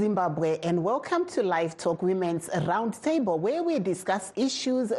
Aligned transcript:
Zimbabwe, 0.00 0.58
and 0.62 0.82
welcome 0.82 1.26
to 1.26 1.42
Live 1.42 1.76
Talk 1.76 2.00
Women's 2.00 2.48
Roundtable, 2.48 3.38
where 3.38 3.62
we 3.62 3.78
discuss 3.78 4.32
issues 4.34 4.92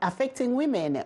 affecting 0.00 0.54
women. 0.54 1.02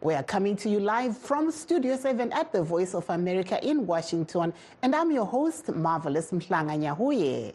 We 0.00 0.14
are 0.14 0.22
coming 0.22 0.54
to 0.58 0.70
you 0.70 0.78
live 0.78 1.18
from 1.18 1.50
Studio 1.50 1.96
7 1.96 2.32
at 2.32 2.52
the 2.52 2.62
Voice 2.62 2.94
of 2.94 3.10
America 3.10 3.58
in 3.68 3.88
Washington, 3.88 4.54
and 4.82 4.94
I'm 4.94 5.10
your 5.10 5.26
host, 5.26 5.74
Marvelous 5.74 6.30
Mhlanga 6.30 6.78
Nyahuye. 6.78 7.54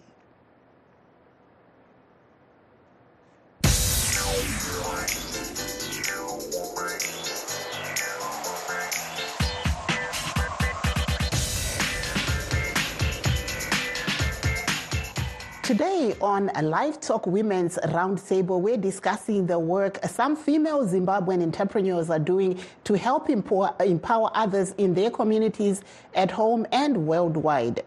Today 15.67 16.15
on 16.21 16.49
a 16.55 16.61
Live 16.61 17.01
Talk 17.01 17.27
Women's 17.27 17.77
Roundtable, 17.87 18.61
we're 18.61 18.77
discussing 18.77 19.47
the 19.47 19.59
work 19.59 19.99
some 20.05 20.37
female 20.37 20.87
Zimbabwean 20.87 21.43
entrepreneurs 21.43 22.09
are 22.09 22.19
doing 22.19 22.57
to 22.85 22.93
help 22.93 23.29
empower, 23.29 23.75
empower 23.81 24.31
others 24.33 24.73
in 24.77 24.93
their 24.93 25.11
communities 25.11 25.81
at 26.15 26.31
home 26.31 26.65
and 26.71 27.05
worldwide. 27.05 27.83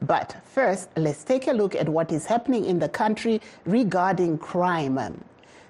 But 0.00 0.36
first, 0.44 0.90
let's 0.96 1.24
take 1.24 1.48
a 1.48 1.52
look 1.52 1.74
at 1.74 1.88
what 1.88 2.12
is 2.12 2.24
happening 2.24 2.66
in 2.66 2.78
the 2.78 2.88
country 2.88 3.40
regarding 3.64 4.38
crime. 4.38 5.24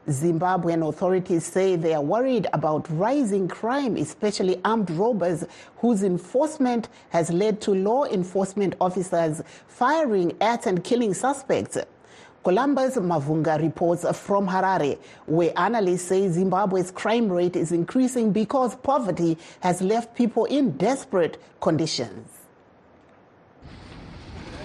Zimbabwean 0.08 0.86
authorities 0.86 1.44
say 1.46 1.76
they 1.76 1.94
are 1.94 2.02
worried 2.02 2.46
about 2.52 2.86
rising 2.90 3.48
crime, 3.48 3.96
especially 3.96 4.60
armed 4.64 4.90
robbers, 4.90 5.44
whose 5.78 6.02
enforcement 6.02 6.88
has 7.10 7.30
led 7.30 7.60
to 7.62 7.70
law 7.72 8.04
enforcement 8.04 8.74
officers 8.80 9.42
firing 9.66 10.36
at 10.40 10.66
and 10.66 10.84
killing 10.84 11.14
suspects. 11.14 11.78
Columbus 12.42 12.96
Mavunga 12.96 13.58
reports 13.58 14.04
from 14.18 14.46
Harare, 14.46 14.98
where 15.24 15.50
analysts 15.56 16.02
say 16.02 16.28
Zimbabwe's 16.28 16.90
crime 16.90 17.32
rate 17.32 17.56
is 17.56 17.72
increasing 17.72 18.32
because 18.32 18.76
poverty 18.76 19.38
has 19.60 19.80
left 19.80 20.14
people 20.14 20.44
in 20.44 20.72
desperate 20.72 21.42
conditions. 21.62 22.28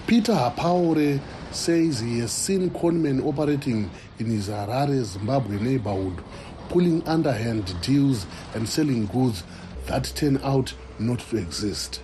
Peter 0.06 0.34
Hapaure 0.34 1.18
says 1.52 2.00
he 2.00 2.20
has 2.20 2.32
seen 2.32 2.70
conmen 2.70 3.24
operating 3.24 3.90
in 4.18 4.26
his 4.26 4.48
Harare, 4.48 5.02
Zimbabwe 5.02 5.58
neighborhood, 5.58 6.22
pulling 6.68 7.06
underhand 7.06 7.74
deals 7.82 8.26
and 8.54 8.68
selling 8.68 9.06
goods 9.06 9.42
that 9.86 10.04
turn 10.14 10.38
out 10.42 10.72
not 10.98 11.18
to 11.20 11.36
exist. 11.36 12.02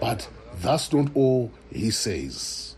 But 0.00 0.28
that's 0.60 0.92
not 0.92 1.10
all 1.14 1.50
he 1.70 1.90
says. 1.90 2.76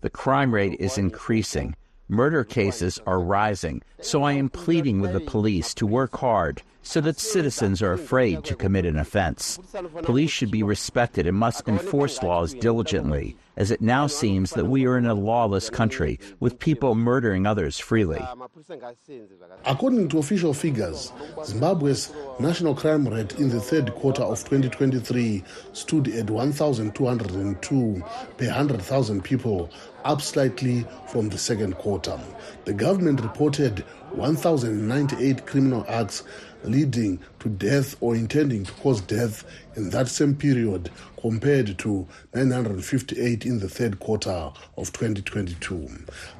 The 0.00 0.10
crime 0.10 0.54
rate 0.54 0.80
is 0.80 0.96
increasing. 0.98 1.74
Murder 2.10 2.42
cases 2.42 2.98
are 3.06 3.20
rising, 3.20 3.82
so 4.00 4.22
I 4.22 4.32
am 4.32 4.48
pleading 4.48 5.00
with 5.00 5.12
the 5.12 5.20
police 5.20 5.74
to 5.74 5.86
work 5.86 6.16
hard 6.16 6.62
so 6.82 7.02
that 7.02 7.20
citizens 7.20 7.82
are 7.82 7.92
afraid 7.92 8.44
to 8.44 8.56
commit 8.56 8.86
an 8.86 8.96
offense. 8.98 9.58
Police 10.02 10.30
should 10.30 10.50
be 10.50 10.62
respected 10.62 11.26
and 11.26 11.36
must 11.36 11.68
enforce 11.68 12.22
laws 12.22 12.54
diligently, 12.54 13.36
as 13.58 13.70
it 13.70 13.82
now 13.82 14.06
seems 14.06 14.52
that 14.52 14.64
we 14.64 14.86
are 14.86 14.96
in 14.96 15.04
a 15.04 15.12
lawless 15.12 15.68
country 15.68 16.18
with 16.40 16.58
people 16.58 16.94
murdering 16.94 17.44
others 17.44 17.78
freely. 17.78 18.24
According 19.66 20.08
to 20.08 20.18
official 20.18 20.54
figures, 20.54 21.12
Zimbabwe's 21.44 22.10
national 22.40 22.74
crime 22.74 23.06
rate 23.06 23.34
in 23.34 23.50
the 23.50 23.60
third 23.60 23.94
quarter 23.96 24.22
of 24.22 24.38
2023 24.44 25.44
stood 25.74 26.08
at 26.08 26.30
1,202 26.30 28.02
per 28.38 28.46
100,000 28.46 29.22
people, 29.22 29.68
up 30.04 30.22
slightly 30.22 30.86
from 31.08 31.28
the 31.28 31.38
second 31.38 31.74
quarter. 31.76 32.18
The 32.64 32.72
government 32.72 33.20
reported 33.20 33.80
1,098 34.12 35.46
criminal 35.46 35.84
acts 35.88 36.24
leading 36.64 37.20
to 37.40 37.48
death 37.48 37.96
or 38.00 38.16
intending 38.16 38.64
to 38.64 38.72
cause 38.72 39.00
death 39.02 39.44
in 39.76 39.90
that 39.90 40.08
same 40.08 40.34
period 40.34 40.90
compared 41.20 41.78
to 41.78 42.06
958 42.34 43.46
in 43.46 43.58
the 43.58 43.68
third 43.68 43.98
quarter 44.00 44.50
of 44.76 44.92
2022. 44.92 45.88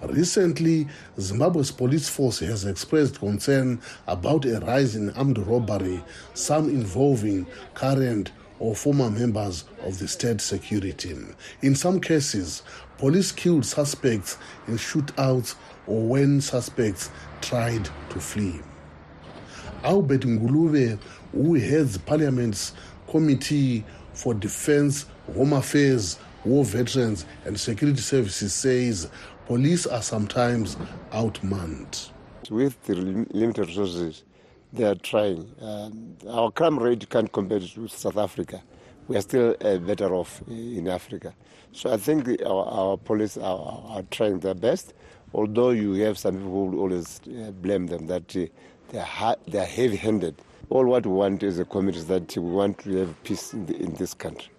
Recently, 0.03 0.89
Zimbabwe's 1.21 1.71
police 1.71 2.09
force 2.09 2.41
has 2.41 2.65
expressed 2.65 3.19
concern 3.19 3.81
about 4.07 4.45
a 4.45 4.61
rise 4.61 4.97
in 4.97 5.11
armed 5.11 5.39
robbery, 5.39 6.03
some 6.35 6.69
involving 6.69 7.47
current 7.75 8.31
or 8.61 8.75
former 8.75 9.11
members 9.11 9.65
of 9.83 9.99
the 9.99 10.09
state 10.09 10.41
security. 10.41 11.17
In 11.63 11.75
some 11.75 12.01
cases, 12.01 12.63
police 12.99 13.33
killed 13.33 13.65
suspects 13.65 14.39
in 14.67 14.75
shootouts 14.75 15.55
or 15.87 16.03
when 16.07 16.41
suspects 16.41 17.11
tried 17.41 17.89
to 18.11 18.21
flee. 18.21 18.61
Albert 19.85 20.23
Ngulube, 20.23 20.99
who 21.33 21.55
heads 21.55 21.99
Parliament's 21.99 22.73
Committee 23.09 23.85
for 24.13 24.35
Defense, 24.35 25.07
Home 25.35 25.53
Affairs, 25.53 26.19
War 26.45 26.65
Veterans 26.65 27.25
and 27.45 27.59
Security 27.59 28.01
Services, 28.01 28.53
says 28.53 29.09
police 29.47 29.87
are 29.87 30.03
sometimes 30.03 30.77
outmanned. 31.13 32.11
With 32.51 32.83
the 32.85 32.95
limited 32.95 33.69
resources, 33.69 34.25
they 34.73 34.85
are 34.85 34.95
trying. 34.95 35.51
Uh, 35.61 35.91
our 36.29 36.51
crime 36.51 36.79
rate 36.79 37.09
can't 37.09 37.33
compare 37.33 37.61
with 37.77 37.93
South 37.93 38.17
Africa. 38.17 38.63
We 39.07 39.17
are 39.17 39.23
still 39.23 39.57
uh, 39.63 39.79
better 39.79 40.15
off 40.15 40.43
in 40.49 40.89
Africa. 40.89 41.35
So 41.73 41.93
I 41.93 41.97
think 41.97 42.29
our, 42.45 42.65
our 42.67 42.97
police 42.97 43.37
are, 43.37 43.83
are, 43.89 44.03
trying 44.11 44.41
their 44.41 44.55
best, 44.55 44.95
although 45.33 45.71
you 45.71 45.95
have 46.05 46.19
some 46.19 46.37
people 46.37 46.71
who 46.71 46.81
always 46.81 47.21
uh, 47.27 47.51
blame 47.51 47.87
them 47.87 48.07
that 48.07 48.29
they're, 48.91 49.03
ha- 49.03 49.37
they're 49.47 49.65
heavy-handed. 49.65 50.35
All 50.71 50.85
what 50.85 51.07
we 51.07 51.13
want 51.13 51.43
as 51.43 51.59
a 51.59 51.65
community 51.65 51.99
is 51.99 52.07
that 52.07 52.37
we 52.37 52.51
want 52.51 52.79
to 52.81 52.97
have 52.97 53.23
peace 53.25 53.55
in, 53.55 53.67
the, 53.67 53.77
in 53.77 53.95
this 53.95 54.13
country. 54.13 54.51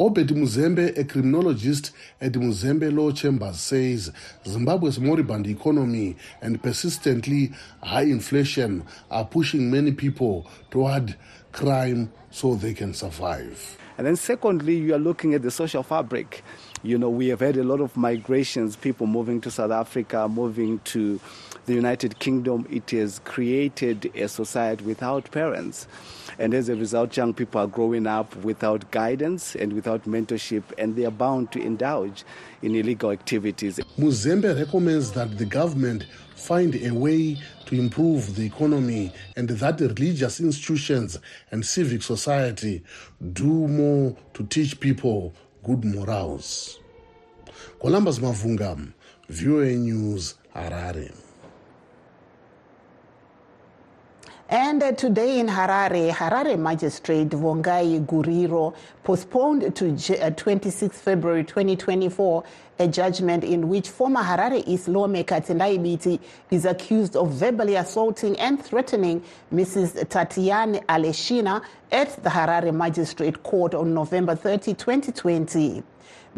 Obed 0.00 0.28
Muzembe, 0.28 0.96
a 0.96 1.02
criminologist 1.02 1.90
at 2.20 2.30
Muzembe 2.34 2.94
Law 2.94 3.10
Chambers, 3.10 3.58
says 3.58 4.12
Zimbabwe's 4.46 5.00
moribund 5.00 5.48
economy 5.48 6.14
and 6.40 6.62
persistently 6.62 7.52
high 7.82 8.02
inflation 8.02 8.84
are 9.10 9.24
pushing 9.24 9.68
many 9.72 9.90
people 9.90 10.48
toward 10.70 11.16
crime 11.50 12.12
so 12.30 12.54
they 12.54 12.74
can 12.74 12.94
survive. 12.94 13.76
And 13.98 14.06
then, 14.06 14.14
secondly, 14.16 14.76
you 14.76 14.94
are 14.94 14.98
looking 14.98 15.34
at 15.34 15.42
the 15.42 15.50
social 15.50 15.82
fabric. 15.82 16.44
You 16.84 16.96
know, 16.96 17.10
we 17.10 17.26
have 17.28 17.40
had 17.40 17.56
a 17.56 17.64
lot 17.64 17.80
of 17.80 17.96
migrations, 17.96 18.76
people 18.76 19.08
moving 19.08 19.40
to 19.40 19.50
South 19.50 19.72
Africa, 19.72 20.28
moving 20.28 20.78
to 20.84 21.18
the 21.66 21.74
United 21.74 22.20
Kingdom. 22.20 22.64
It 22.70 22.92
has 22.92 23.20
created 23.24 24.10
a 24.14 24.28
society 24.28 24.84
without 24.84 25.28
parents. 25.32 25.88
And 26.38 26.54
as 26.54 26.68
a 26.68 26.76
result, 26.76 27.16
young 27.16 27.34
people 27.34 27.60
are 27.60 27.66
growing 27.66 28.06
up 28.06 28.36
without 28.36 28.88
guidance 28.92 29.56
and 29.56 29.72
without 29.72 30.04
mentorship, 30.04 30.62
and 30.78 30.94
they 30.94 31.04
are 31.04 31.10
bound 31.10 31.50
to 31.52 31.60
indulge 31.60 32.24
in 32.62 32.76
illegal 32.76 33.10
activities. 33.10 33.80
Muzembe 33.98 34.56
recommends 34.56 35.10
that 35.12 35.36
the 35.36 35.44
government 35.44 36.06
find 36.38 36.74
a 36.76 36.90
way 36.90 37.36
to 37.66 37.74
improve 37.74 38.34
the 38.36 38.46
economy 38.46 39.12
and 39.36 39.48
that 39.48 39.80
religious 39.80 40.40
institutions 40.40 41.18
and 41.50 41.64
civic 41.64 42.02
society 42.02 42.82
do 43.32 43.46
more 43.46 44.16
to 44.34 44.46
teach 44.46 44.78
people 44.80 45.34
good 45.64 45.84
morals. 45.84 46.78
Columbus 47.80 48.18
Mavunga, 48.18 48.92
VOA 49.28 49.72
News, 49.74 50.34
Harare. 50.54 51.27
And 54.50 54.82
uh, 54.82 54.92
today 54.92 55.40
in 55.40 55.46
Harare, 55.46 56.10
Harare 56.10 56.58
Magistrate 56.58 57.28
Vongai 57.28 58.06
Guriro 58.06 58.74
postponed 59.04 59.76
to 59.76 59.92
J- 59.92 60.18
uh, 60.20 60.30
26 60.30 60.98
February 60.98 61.44
2024 61.44 62.44
a 62.78 62.88
judgment 62.88 63.44
in 63.44 63.68
which 63.68 63.90
former 63.90 64.22
Harare 64.22 64.62
East 64.66 64.88
lawmaker 64.88 65.34
Tendai 65.42 65.76
Biti 65.78 66.18
is 66.50 66.64
accused 66.64 67.14
of 67.14 67.32
verbally 67.32 67.74
assaulting 67.74 68.38
and 68.40 68.64
threatening 68.64 69.22
Mrs. 69.52 70.08
Tatiana 70.08 70.80
Aleshina 70.88 71.62
at 71.92 72.22
the 72.22 72.30
Harare 72.30 72.72
Magistrate 72.72 73.42
Court 73.42 73.74
on 73.74 73.92
November 73.92 74.34
30, 74.34 74.72
2020. 74.72 75.82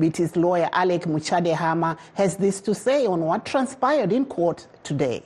Biti's 0.01 0.35
lawyer 0.35 0.69
Alec 0.73 1.03
Muchadehama 1.03 1.97
has 2.15 2.39
this 2.39 2.61
to 2.63 2.75
say 2.75 3.07
on 3.07 3.21
what 3.21 3.45
transpired 3.45 4.11
in 4.11 4.25
court 4.25 4.67
today. 4.83 5.23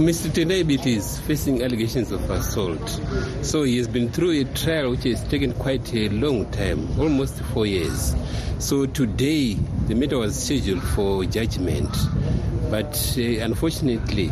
Mr. 0.00 0.30
Tendai 0.30 0.62
Biti 0.62 0.94
is 0.94 1.18
facing 1.18 1.60
allegations 1.60 2.12
of 2.12 2.30
assault. 2.30 2.88
So 3.42 3.64
he 3.64 3.78
has 3.78 3.88
been 3.88 4.08
through 4.08 4.30
a 4.30 4.44
trial 4.44 4.90
which 4.90 5.02
has 5.02 5.24
taken 5.24 5.52
quite 5.54 5.92
a 5.92 6.08
long 6.10 6.48
time, 6.52 6.88
almost 7.00 7.34
four 7.52 7.66
years. 7.66 8.14
So 8.60 8.86
today, 8.86 9.54
the 9.88 9.96
matter 9.96 10.16
was 10.16 10.40
scheduled 10.40 10.84
for 10.84 11.24
judgment. 11.24 11.88
But 12.70 12.94
uh, 13.18 13.22
unfortunately, 13.42 14.30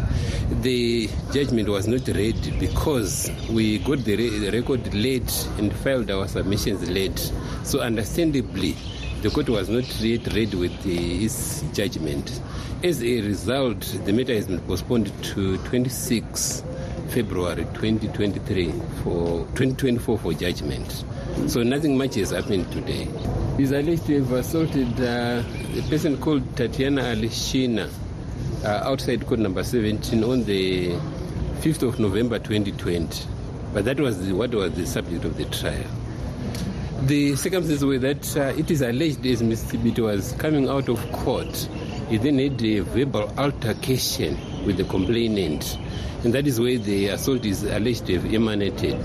the 0.62 1.10
judgment 1.32 1.68
was 1.68 1.88
not 1.88 2.06
read 2.06 2.60
because 2.60 3.28
we 3.50 3.78
got 3.80 4.04
the, 4.04 4.14
re- 4.14 4.38
the 4.38 4.52
record 4.52 4.94
late 4.94 5.48
and 5.58 5.74
filed 5.74 6.12
our 6.12 6.28
submissions 6.28 6.88
late. 6.88 7.32
So 7.64 7.80
understandably, 7.80 8.76
the 9.22 9.30
court 9.30 9.48
was 9.48 9.68
not 9.68 10.00
yet 10.00 10.28
ready 10.28 10.54
with 10.54 10.86
its 10.86 11.62
judgment. 11.72 12.40
As 12.84 13.02
a 13.02 13.20
result, 13.22 13.80
the 14.04 14.12
matter 14.12 14.34
has 14.34 14.46
been 14.46 14.60
postponed 14.60 15.10
to 15.24 15.56
26 15.64 16.62
February 17.08 17.64
2023 17.72 18.70
for 19.02 19.46
2024 19.54 20.18
for 20.18 20.32
judgment. 20.34 21.04
So 21.46 21.62
nothing 21.62 21.96
much 21.96 22.16
has 22.16 22.30
happened 22.32 22.70
today. 22.70 23.08
He's 23.56 23.72
alleged 23.72 24.04
to 24.06 24.20
have 24.20 24.30
assaulted 24.30 25.00
uh, 25.00 25.42
a 25.74 25.82
person 25.88 26.18
called 26.18 26.54
Tatiana 26.54 27.02
Aleshina 27.02 27.90
uh, 28.62 28.68
outside 28.84 29.26
court 29.26 29.40
number 29.40 29.64
17 29.64 30.22
on 30.22 30.44
the 30.44 30.90
5th 31.60 31.82
of 31.82 31.98
November 31.98 32.38
2020. 32.38 33.26
But 33.72 33.86
that 33.86 33.98
was 33.98 34.26
the, 34.26 34.34
what 34.34 34.54
was 34.54 34.72
the 34.72 34.86
subject 34.86 35.24
of 35.24 35.38
the 35.38 35.46
trial. 35.46 35.82
The 37.02 37.36
circumstances 37.36 37.84
were 37.84 37.98
that 37.98 38.36
uh, 38.36 38.40
it 38.58 38.70
is 38.70 38.82
alleged 38.82 39.24
as 39.26 39.40
Mr. 39.42 39.78
Biti 39.78 40.00
was 40.00 40.32
coming 40.38 40.68
out 40.68 40.88
of 40.88 41.00
court, 41.12 41.68
he 42.08 42.18
then 42.18 42.38
had 42.38 42.62
a 42.62 42.80
verbal 42.80 43.32
altercation 43.36 44.38
with 44.64 44.76
the 44.76 44.84
complainant. 44.84 45.78
And 46.24 46.32
that 46.34 46.46
is 46.46 46.60
where 46.60 46.78
the 46.78 47.08
assault 47.08 47.44
is 47.44 47.62
alleged 47.64 48.06
to 48.06 48.14
have 48.14 48.32
emanated. 48.32 48.98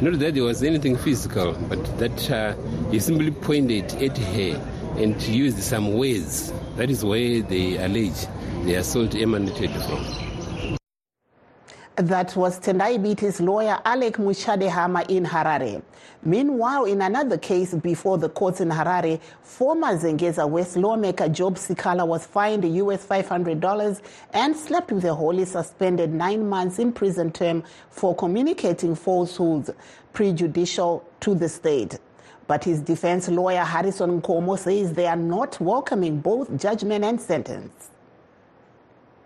Not 0.00 0.18
that 0.20 0.34
there 0.34 0.44
was 0.44 0.62
anything 0.62 0.96
physical, 0.96 1.52
but 1.68 1.98
that 1.98 2.30
uh, 2.30 2.54
he 2.90 3.00
simply 3.00 3.30
pointed 3.30 3.92
at 3.94 4.16
her 4.16 4.94
and 4.96 5.20
used 5.22 5.58
some 5.58 5.94
words. 5.94 6.52
That 6.76 6.90
is 6.90 7.04
where 7.04 7.42
they 7.42 7.76
allege 7.76 8.26
the 8.64 8.74
assault 8.74 9.14
emanated 9.14 9.70
from. 9.70 10.27
That 11.98 12.36
was 12.36 12.60
Tendai 12.60 12.96
Biti's 12.96 13.40
lawyer 13.40 13.80
Alec 13.84 14.18
Muchadehama 14.18 15.10
in 15.10 15.24
Harare. 15.24 15.82
Meanwhile, 16.22 16.84
in 16.84 17.02
another 17.02 17.36
case 17.38 17.74
before 17.74 18.18
the 18.18 18.28
courts 18.28 18.60
in 18.60 18.68
Harare, 18.68 19.20
former 19.42 19.98
Zengeza 19.98 20.48
West 20.48 20.76
lawmaker 20.76 21.28
Job 21.28 21.56
Sikhala 21.56 22.06
was 22.06 22.24
fined 22.24 22.64
US 22.64 23.04
$500 23.04 24.00
and 24.32 24.56
slapped 24.56 24.92
with 24.92 25.06
a 25.06 25.12
wholly 25.12 25.44
suspended 25.44 26.14
nine 26.14 26.48
months 26.48 26.78
in 26.78 26.92
prison 26.92 27.32
term 27.32 27.64
for 27.90 28.14
communicating 28.14 28.94
falsehoods 28.94 29.70
prejudicial 30.12 31.04
to 31.18 31.34
the 31.34 31.48
state. 31.48 31.98
But 32.46 32.62
his 32.62 32.80
defense 32.80 33.28
lawyer 33.28 33.64
Harrison 33.64 34.22
Nkomo 34.22 34.56
says 34.56 34.92
they 34.92 35.08
are 35.08 35.16
not 35.16 35.60
welcoming 35.60 36.20
both 36.20 36.56
judgment 36.60 37.04
and 37.04 37.20
sentence. 37.20 37.90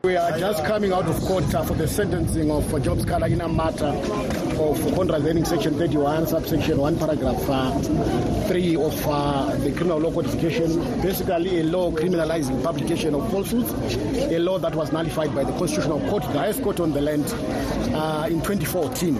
We 0.04 0.16
are 0.16 0.36
just 0.36 0.64
coming 0.64 0.92
out 0.92 1.06
of 1.06 1.20
court 1.20 1.44
for 1.44 1.74
the 1.74 1.86
sentencing 1.86 2.50
of 2.50 2.74
uh, 2.74 2.80
Job 2.80 2.98
Sikhala 2.98 3.30
in 3.30 3.40
a 3.40 3.48
matter 3.48 3.86
of 4.60 4.94
contravening 4.96 5.44
Section 5.44 5.78
31, 5.78 6.26
subsection 6.26 6.78
1, 6.78 6.98
paragraph 6.98 7.48
uh, 7.48 7.80
3 8.48 8.76
of 8.78 9.06
uh, 9.06 9.54
the 9.58 9.70
Criminal 9.70 9.98
Law 9.98 10.10
Codification, 10.10 10.80
basically 11.02 11.60
a 11.60 11.62
law 11.62 11.92
criminalizing 11.92 12.60
publication 12.64 13.14
of 13.14 13.30
falsehoods, 13.30 13.70
a 13.94 14.40
law 14.40 14.58
that 14.58 14.74
was 14.74 14.90
nullified 14.90 15.32
by 15.36 15.44
the 15.44 15.52
Constitutional 15.56 16.00
Court, 16.10 16.24
the 16.24 16.38
highest 16.40 16.64
court 16.64 16.80
on 16.80 16.90
the 16.90 17.00
land, 17.00 17.24
uh, 17.94 18.26
in 18.28 18.42
2014. 18.42 19.16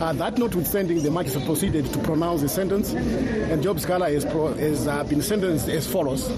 Uh, 0.00 0.12
that 0.12 0.38
notwithstanding, 0.38 1.02
the 1.02 1.10
magistrate 1.10 1.46
proceeded 1.46 1.84
to 1.92 1.98
pronounce 1.98 2.42
the 2.42 2.48
sentence, 2.48 2.92
and 2.92 3.60
Job 3.60 3.78
Sikhala 3.78 4.12
has, 4.14 4.24
pro- 4.24 4.54
has 4.54 4.86
uh, 4.86 5.02
been 5.02 5.20
sentenced 5.20 5.68
as 5.68 5.84
follows 5.84 6.30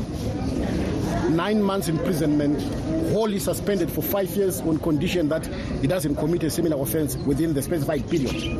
nine 1.29 1.63
months 1.63 1.89
imprisonment, 1.89 2.59
wholly 3.13 3.39
suspended 3.39 3.91
for 3.91 4.03
five 4.03 4.29
years 4.37 4.61
on 4.61 4.79
condition 4.79 5.29
that 5.29 5.47
he 5.81 5.87
doesn't 5.87 6.17
commit 6.17 6.43
a 6.45 6.51
similar 6.51 6.81
offense 6.81 7.17
within 7.19 7.55
the 7.55 7.63
specified 7.63 8.09
period. 8.09 8.59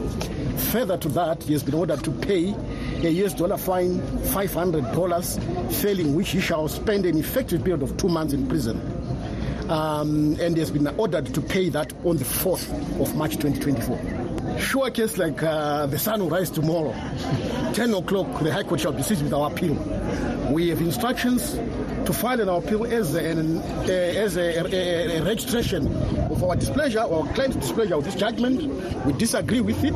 Further 0.73 0.99
to 0.99 1.09
that, 1.11 1.43
he 1.43 1.53
has 1.53 1.63
been 1.63 1.75
ordered 1.75 2.03
to 2.05 2.11
pay 2.11 2.55
a 3.03 3.09
US 3.25 3.35
dollar 3.35 3.57
fine, 3.57 3.99
$500, 4.01 5.73
failing 5.73 6.15
which 6.15 6.31
he 6.31 6.41
shall 6.41 6.69
spend 6.69 7.07
an 7.07 7.17
effective 7.19 7.65
period 7.65 7.83
of 7.83 7.97
two 7.97 8.09
months 8.09 8.35
in 8.35 8.47
prison. 8.49 8.81
Um, 9.71 10.37
and 10.41 10.55
he 10.55 10.61
has 10.61 10.71
been 10.71 10.87
ordered 10.99 11.33
to 11.35 11.41
pay 11.41 11.69
that 11.71 11.93
on 12.05 12.17
the 12.17 12.25
4th 12.25 12.71
of 13.01 13.15
March 13.17 13.37
2024. 13.37 14.59
Sure 14.59 14.91
case 14.91 15.19
like 15.19 15.43
uh, 15.43 15.87
the 15.87 15.99
sun 15.99 16.21
will 16.21 16.31
rise 16.31 16.51
tomorrow. 16.51 16.93
10 17.75 17.95
o'clock, 17.95 18.43
the 18.43 18.53
High 18.53 18.63
Court 18.63 18.81
shall 18.81 18.93
proceed 18.95 19.23
with 19.23 19.33
our 19.33 19.51
appeal. 19.51 19.75
We 20.51 20.69
have 20.71 20.81
instructions 20.81 21.55
to 22.09 22.15
file 22.15 22.41
an 22.41 22.49
appeal 22.49 22.87
as, 22.87 23.15
an, 23.15 23.59
uh, 23.59 23.83
as 23.83 24.39
a, 24.39 24.65
a, 24.65 25.19
a, 25.19 25.23
registration 25.25 25.87
of 26.33 26.43
our 26.43 26.57
displeasure 26.57 27.03
or 27.03 27.27
claims 27.35 27.55
displeasure 27.57 27.97
of 27.97 28.05
this 28.05 28.15
judgment. 28.15 28.63
We 29.05 29.13
disagree 29.13 29.61
with 29.61 29.85
it. 29.85 29.93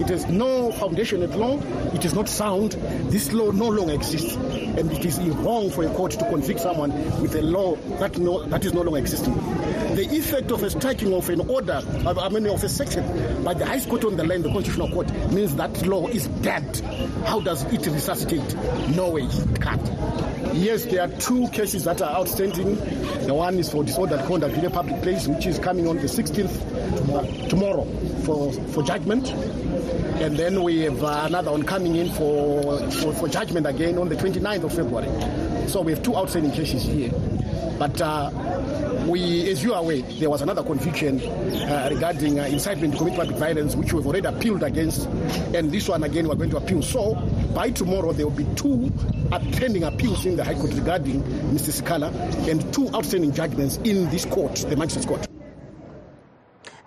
It 0.00 0.08
has 0.08 0.26
no 0.26 0.70
foundation 0.70 1.20
at 1.24 1.36
law. 1.36 1.58
It 1.94 2.04
is 2.04 2.14
not 2.14 2.28
sound. 2.28 2.72
This 3.10 3.32
law 3.32 3.50
no 3.50 3.66
longer 3.70 3.92
exists. 3.92 4.36
And 4.36 4.92
it 4.92 5.04
is 5.04 5.18
wrong 5.18 5.68
for 5.70 5.82
a 5.82 5.92
court 5.94 6.12
to 6.12 6.28
convict 6.30 6.60
someone 6.60 6.92
with 7.20 7.34
a 7.34 7.42
law 7.42 7.74
that, 7.98 8.16
no, 8.18 8.44
that 8.44 8.64
is 8.64 8.72
no 8.72 8.82
longer 8.82 9.00
existing. 9.00 9.34
The 9.96 10.06
effect 10.12 10.52
of 10.52 10.62
a 10.62 10.70
striking 10.70 11.12
of 11.12 11.28
an 11.28 11.40
order, 11.50 11.82
I 12.06 12.28
mean, 12.28 12.46
of 12.46 12.62
a 12.62 12.68
section 12.68 13.42
by 13.42 13.54
the 13.54 13.66
High 13.66 13.80
Court 13.80 14.04
on 14.04 14.16
the 14.16 14.24
land, 14.24 14.44
the 14.44 14.52
Constitutional 14.52 14.90
Court, 14.90 15.12
means 15.32 15.56
that 15.56 15.84
law 15.88 16.06
is 16.06 16.28
dead. 16.28 16.80
How 17.26 17.40
does 17.40 17.64
it 17.64 17.84
resuscitate? 17.84 18.54
No 18.94 19.08
way, 19.08 19.22
it 19.22 19.60
can't. 19.60 20.37
Yes, 20.54 20.84
there 20.86 21.02
are 21.02 21.08
two 21.18 21.48
cases 21.48 21.84
that 21.84 22.00
are 22.02 22.14
outstanding. 22.16 22.76
The 23.26 23.34
one 23.34 23.58
is 23.58 23.70
for 23.70 23.84
disordered 23.84 24.20
conduct 24.26 24.54
in 24.56 24.64
a 24.64 24.70
public 24.70 25.02
place, 25.02 25.28
which 25.28 25.46
is 25.46 25.58
coming 25.58 25.86
on 25.86 25.96
the 25.96 26.04
16th 26.04 27.14
uh, 27.14 27.48
tomorrow 27.48 27.84
for, 28.24 28.52
for 28.72 28.82
judgment. 28.82 29.30
And 30.20 30.36
then 30.36 30.62
we 30.62 30.80
have 30.80 31.02
uh, 31.02 31.22
another 31.26 31.50
one 31.52 31.62
coming 31.64 31.96
in 31.96 32.10
for, 32.10 32.90
for, 32.90 33.12
for, 33.14 33.28
judgment 33.28 33.66
again 33.66 33.98
on 33.98 34.08
the 34.08 34.16
29th 34.16 34.64
of 34.64 34.74
February. 34.74 35.68
So 35.68 35.82
we 35.82 35.92
have 35.92 36.02
two 36.02 36.16
outstanding 36.16 36.52
cases 36.52 36.82
here. 36.82 37.12
But 37.78 38.00
uh, 38.00 38.30
we, 39.06 39.48
as 39.50 39.62
you 39.62 39.74
are 39.74 39.80
aware, 39.80 40.02
there 40.02 40.28
was 40.28 40.42
another 40.42 40.62
conviction 40.62 41.20
uh, 41.20 41.88
regarding 41.90 42.40
uh, 42.40 42.44
incitement 42.44 42.94
to 42.94 42.98
commit 42.98 43.16
public 43.16 43.36
violence, 43.36 43.76
which 43.76 43.92
we've 43.92 44.06
already 44.06 44.26
appealed 44.26 44.62
against, 44.62 45.06
and 45.54 45.70
this 45.70 45.88
one 45.88 46.02
again 46.02 46.26
we're 46.26 46.34
going 46.34 46.50
to 46.50 46.56
appeal. 46.56 46.82
So 46.82 47.14
by 47.54 47.70
tomorrow 47.70 48.12
there 48.12 48.26
will 48.26 48.36
be 48.36 48.46
two 48.54 48.90
pending 49.52 49.84
appeals 49.84 50.26
in 50.26 50.36
the 50.36 50.44
High 50.44 50.54
Court 50.54 50.72
regarding 50.74 51.22
Mr. 51.52 51.70
Sikhala, 51.70 52.12
and 52.48 52.72
two 52.72 52.88
outstanding 52.94 53.32
judgments 53.32 53.78
in 53.78 54.08
this 54.10 54.24
court, 54.24 54.54
the 54.68 54.76
Magistrates 54.76 55.06
Court. 55.06 55.26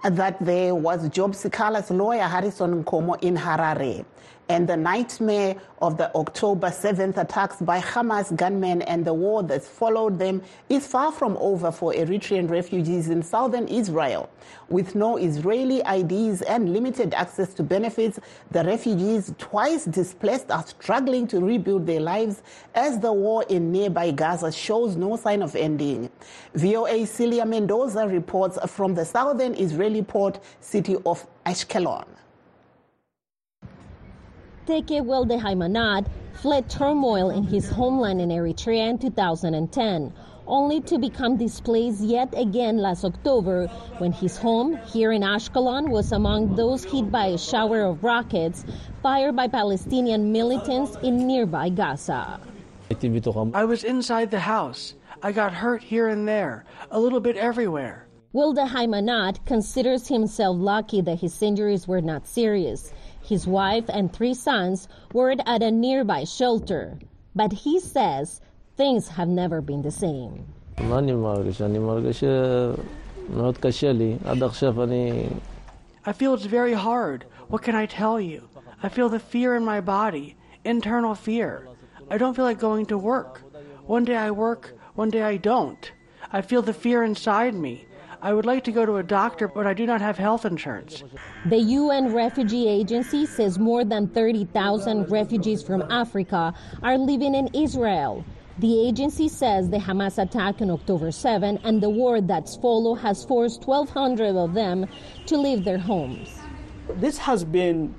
That 0.03 0.43
there 0.43 0.73
was 0.73 1.07
Job 1.09 1.33
Sikhala's 1.33 1.91
lawyer 1.91 2.23
Harrison 2.23 2.83
Nkomo 2.83 3.21
in 3.21 3.35
Harare 3.37 4.03
and 4.51 4.67
the 4.67 4.75
nightmare 4.75 5.55
of 5.81 5.95
the 5.95 6.13
October 6.13 6.67
7th 6.67 7.15
attacks 7.15 7.61
by 7.61 7.79
Hamas 7.79 8.35
gunmen 8.35 8.81
and 8.81 9.05
the 9.05 9.13
war 9.13 9.43
that 9.43 9.63
followed 9.63 10.19
them 10.19 10.41
is 10.67 10.85
far 10.85 11.09
from 11.13 11.37
over 11.37 11.71
for 11.71 11.93
Eritrean 11.93 12.49
refugees 12.49 13.07
in 13.09 13.23
southern 13.23 13.65
Israel. 13.69 14.29
With 14.67 14.93
no 14.93 15.15
Israeli 15.15 15.81
IDs 15.89 16.41
and 16.41 16.73
limited 16.73 17.13
access 17.13 17.53
to 17.53 17.63
benefits, 17.63 18.19
the 18.51 18.65
refugees, 18.65 19.33
twice 19.37 19.85
displaced, 19.85 20.51
are 20.51 20.67
struggling 20.67 21.27
to 21.27 21.39
rebuild 21.39 21.87
their 21.87 22.01
lives 22.01 22.43
as 22.75 22.99
the 22.99 23.13
war 23.13 23.45
in 23.47 23.71
nearby 23.71 24.11
Gaza 24.11 24.51
shows 24.51 24.97
no 24.97 25.15
sign 25.15 25.41
of 25.41 25.55
ending. 25.55 26.09
VOA 26.55 27.07
Celia 27.07 27.45
Mendoza 27.45 28.05
reports 28.05 28.59
from 28.69 28.95
the 28.95 29.05
southern 29.05 29.53
Israeli 29.53 30.01
port 30.01 30.41
city 30.59 30.97
of 31.05 31.25
Ashkelon. 31.45 32.05
Teke 34.71 35.05
Welde 35.05 35.37
Haimanot 35.37 36.07
fled 36.31 36.69
turmoil 36.69 37.29
in 37.29 37.43
his 37.43 37.69
homeland 37.69 38.21
in 38.21 38.29
Eritrea 38.29 38.91
in 38.91 38.97
2010, 38.97 40.13
only 40.47 40.79
to 40.79 40.97
become 40.97 41.35
displaced 41.35 41.99
yet 41.99 42.33
again 42.37 42.77
last 42.77 43.03
October 43.03 43.67
when 43.97 44.13
his 44.13 44.37
home 44.37 44.77
here 44.87 45.11
in 45.11 45.23
Ashkelon 45.23 45.89
was 45.89 46.13
among 46.13 46.55
those 46.55 46.85
hit 46.85 47.11
by 47.11 47.25
a 47.25 47.37
shower 47.37 47.81
of 47.81 48.01
rockets 48.01 48.63
fired 49.03 49.35
by 49.35 49.49
Palestinian 49.49 50.31
militants 50.31 50.95
in 51.03 51.27
nearby 51.27 51.67
Gaza. 51.67 52.39
I 53.53 53.65
was 53.65 53.83
inside 53.83 54.31
the 54.31 54.39
house. 54.39 54.95
I 55.21 55.33
got 55.33 55.51
hurt 55.51 55.83
here 55.83 56.07
and 56.07 56.25
there, 56.25 56.63
a 56.91 56.97
little 56.97 57.19
bit 57.19 57.35
everywhere. 57.35 58.07
Welde 58.33 58.65
Haimanot 58.65 59.45
considers 59.45 60.07
himself 60.07 60.55
lucky 60.57 61.01
that 61.01 61.19
his 61.19 61.41
injuries 61.41 61.89
were 61.89 61.99
not 61.99 62.25
serious. 62.25 62.93
His 63.31 63.47
wife 63.47 63.85
and 63.87 64.11
three 64.11 64.33
sons 64.33 64.89
were 65.13 65.31
at 65.31 65.63
a 65.63 65.71
nearby 65.71 66.25
shelter. 66.25 66.99
But 67.33 67.53
he 67.53 67.79
says 67.79 68.41
things 68.75 69.07
have 69.07 69.29
never 69.29 69.61
been 69.61 69.83
the 69.83 69.89
same. 69.89 70.45
I 76.05 76.11
feel 76.11 76.33
it's 76.33 76.43
very 76.43 76.73
hard. 76.73 77.23
What 77.47 77.61
can 77.61 77.73
I 77.73 77.85
tell 77.85 78.19
you? 78.19 78.49
I 78.83 78.89
feel 78.89 79.07
the 79.07 79.17
fear 79.17 79.55
in 79.55 79.63
my 79.63 79.79
body, 79.79 80.35
internal 80.65 81.15
fear. 81.15 81.69
I 82.09 82.17
don't 82.17 82.35
feel 82.35 82.43
like 82.43 82.59
going 82.59 82.85
to 82.87 82.97
work. 82.97 83.43
One 83.85 84.03
day 84.03 84.17
I 84.17 84.31
work, 84.31 84.73
one 84.95 85.09
day 85.09 85.21
I 85.21 85.37
don't. 85.37 85.89
I 86.33 86.41
feel 86.41 86.61
the 86.61 86.73
fear 86.73 87.01
inside 87.01 87.55
me. 87.55 87.85
I 88.23 88.33
would 88.33 88.45
like 88.45 88.63
to 88.65 88.71
go 88.71 88.85
to 88.85 88.97
a 88.97 89.03
doctor, 89.03 89.47
but 89.47 89.65
I 89.65 89.73
do 89.73 89.87
not 89.87 89.99
have 89.99 90.15
health 90.15 90.45
insurance. 90.45 91.03
The 91.47 91.57
UN 91.57 92.13
Refugee 92.13 92.67
Agency 92.67 93.25
says 93.25 93.57
more 93.57 93.83
than 93.83 94.07
30,000 94.07 95.09
refugees 95.09 95.63
from 95.63 95.81
Africa 95.91 96.53
are 96.83 96.97
living 96.99 97.33
in 97.33 97.49
Israel. 97.55 98.23
The 98.59 98.87
agency 98.87 99.27
says 99.27 99.71
the 99.71 99.77
Hamas 99.77 100.21
attack 100.21 100.61
on 100.61 100.69
October 100.69 101.09
7 101.09 101.57
and 101.63 101.81
the 101.81 101.89
war 101.89 102.21
that's 102.21 102.55
followed 102.57 102.95
has 102.95 103.25
forced 103.25 103.65
1,200 103.65 104.35
of 104.35 104.53
them 104.53 104.85
to 105.25 105.37
leave 105.37 105.63
their 105.63 105.79
homes. 105.79 106.37
This 106.97 107.17
has 107.17 107.43
been 107.43 107.95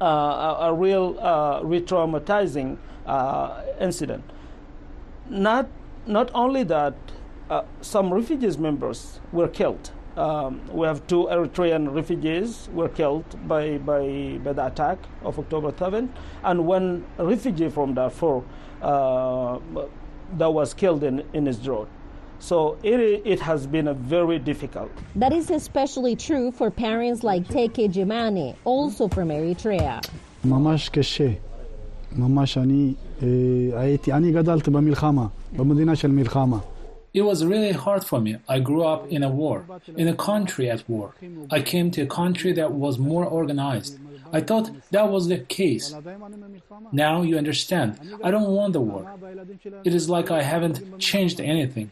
uh, 0.00 0.04
a, 0.04 0.56
a, 0.68 0.74
real 0.74 1.18
uh, 1.20 1.60
re-traumatizing 1.62 2.78
uh, 3.06 3.62
incident. 3.80 4.24
Not 5.28 5.68
not 6.06 6.30
only 6.34 6.62
that, 6.62 6.94
uh, 7.49 7.63
some 7.81 8.13
refugees 8.13 8.57
members 8.57 9.19
were 9.31 9.47
killed. 9.47 9.91
Um, 10.17 10.61
we 10.71 10.85
have 10.87 11.05
two 11.07 11.27
Eritrean 11.31 11.93
refugees 11.93 12.69
were 12.73 12.89
killed 12.89 13.25
by, 13.47 13.77
by, 13.77 14.39
by 14.43 14.53
the 14.53 14.65
attack 14.65 14.97
of 15.23 15.39
October 15.39 15.73
7, 15.77 16.11
and 16.43 16.65
one 16.65 17.05
refugee 17.17 17.69
from 17.69 17.93
Darfur 17.93 18.41
uh, 18.81 19.59
that 20.37 20.53
was 20.53 20.73
killed 20.73 21.03
in, 21.03 21.23
in 21.33 21.45
his 21.45 21.65
road. 21.67 21.87
So 22.39 22.77
it, 22.83 22.99
it 23.23 23.39
has 23.39 23.67
been 23.67 23.87
a 23.87 23.93
very 23.93 24.39
difficult. 24.39 24.91
That 25.15 25.31
is 25.31 25.51
especially 25.51 26.15
true 26.15 26.51
for 26.51 26.71
parents 26.71 27.23
like 27.23 27.47
Teke 27.47 27.87
Jemane, 27.91 28.55
also 28.65 29.07
from 29.07 29.29
Eritrea. 29.29 30.01
ממש 30.45 30.89
קשה. 30.89 31.29
ממש 32.15 32.57
אני 32.57 32.93
הייתי, 33.73 34.13
אני 34.13 34.31
גדלתי 34.31 34.71
במלחמה, 34.71 35.27
במדינה 35.57 35.95
של 35.95 36.11
מלחמה. 36.11 36.57
It 37.16 37.24
was 37.24 37.46
really 37.46 37.72
hard 37.72 38.04
for 38.04 38.20
me. 38.20 38.36
I 38.46 38.58
grew 38.60 38.84
up 38.84 39.08
in 39.08 39.22
a 39.22 39.30
war, 39.30 39.64
in 39.96 40.06
a 40.06 40.14
country 40.14 40.68
at 40.68 40.86
war. 40.86 41.14
I 41.50 41.62
came 41.62 41.90
to 41.92 42.02
a 42.02 42.06
country 42.06 42.52
that 42.52 42.72
was 42.72 42.98
more 42.98 43.24
organized. 43.24 43.98
I 44.34 44.42
thought 44.42 44.70
that 44.90 45.08
was 45.08 45.26
the 45.26 45.38
case. 45.38 45.94
Now 46.92 47.22
you 47.22 47.38
understand. 47.38 47.98
I 48.22 48.30
don't 48.30 48.50
want 48.50 48.74
the 48.74 48.82
war. 48.82 49.02
It 49.82 49.94
is 49.94 50.10
like 50.10 50.30
I 50.30 50.42
haven't 50.42 50.98
changed 50.98 51.40
anything. 51.40 51.90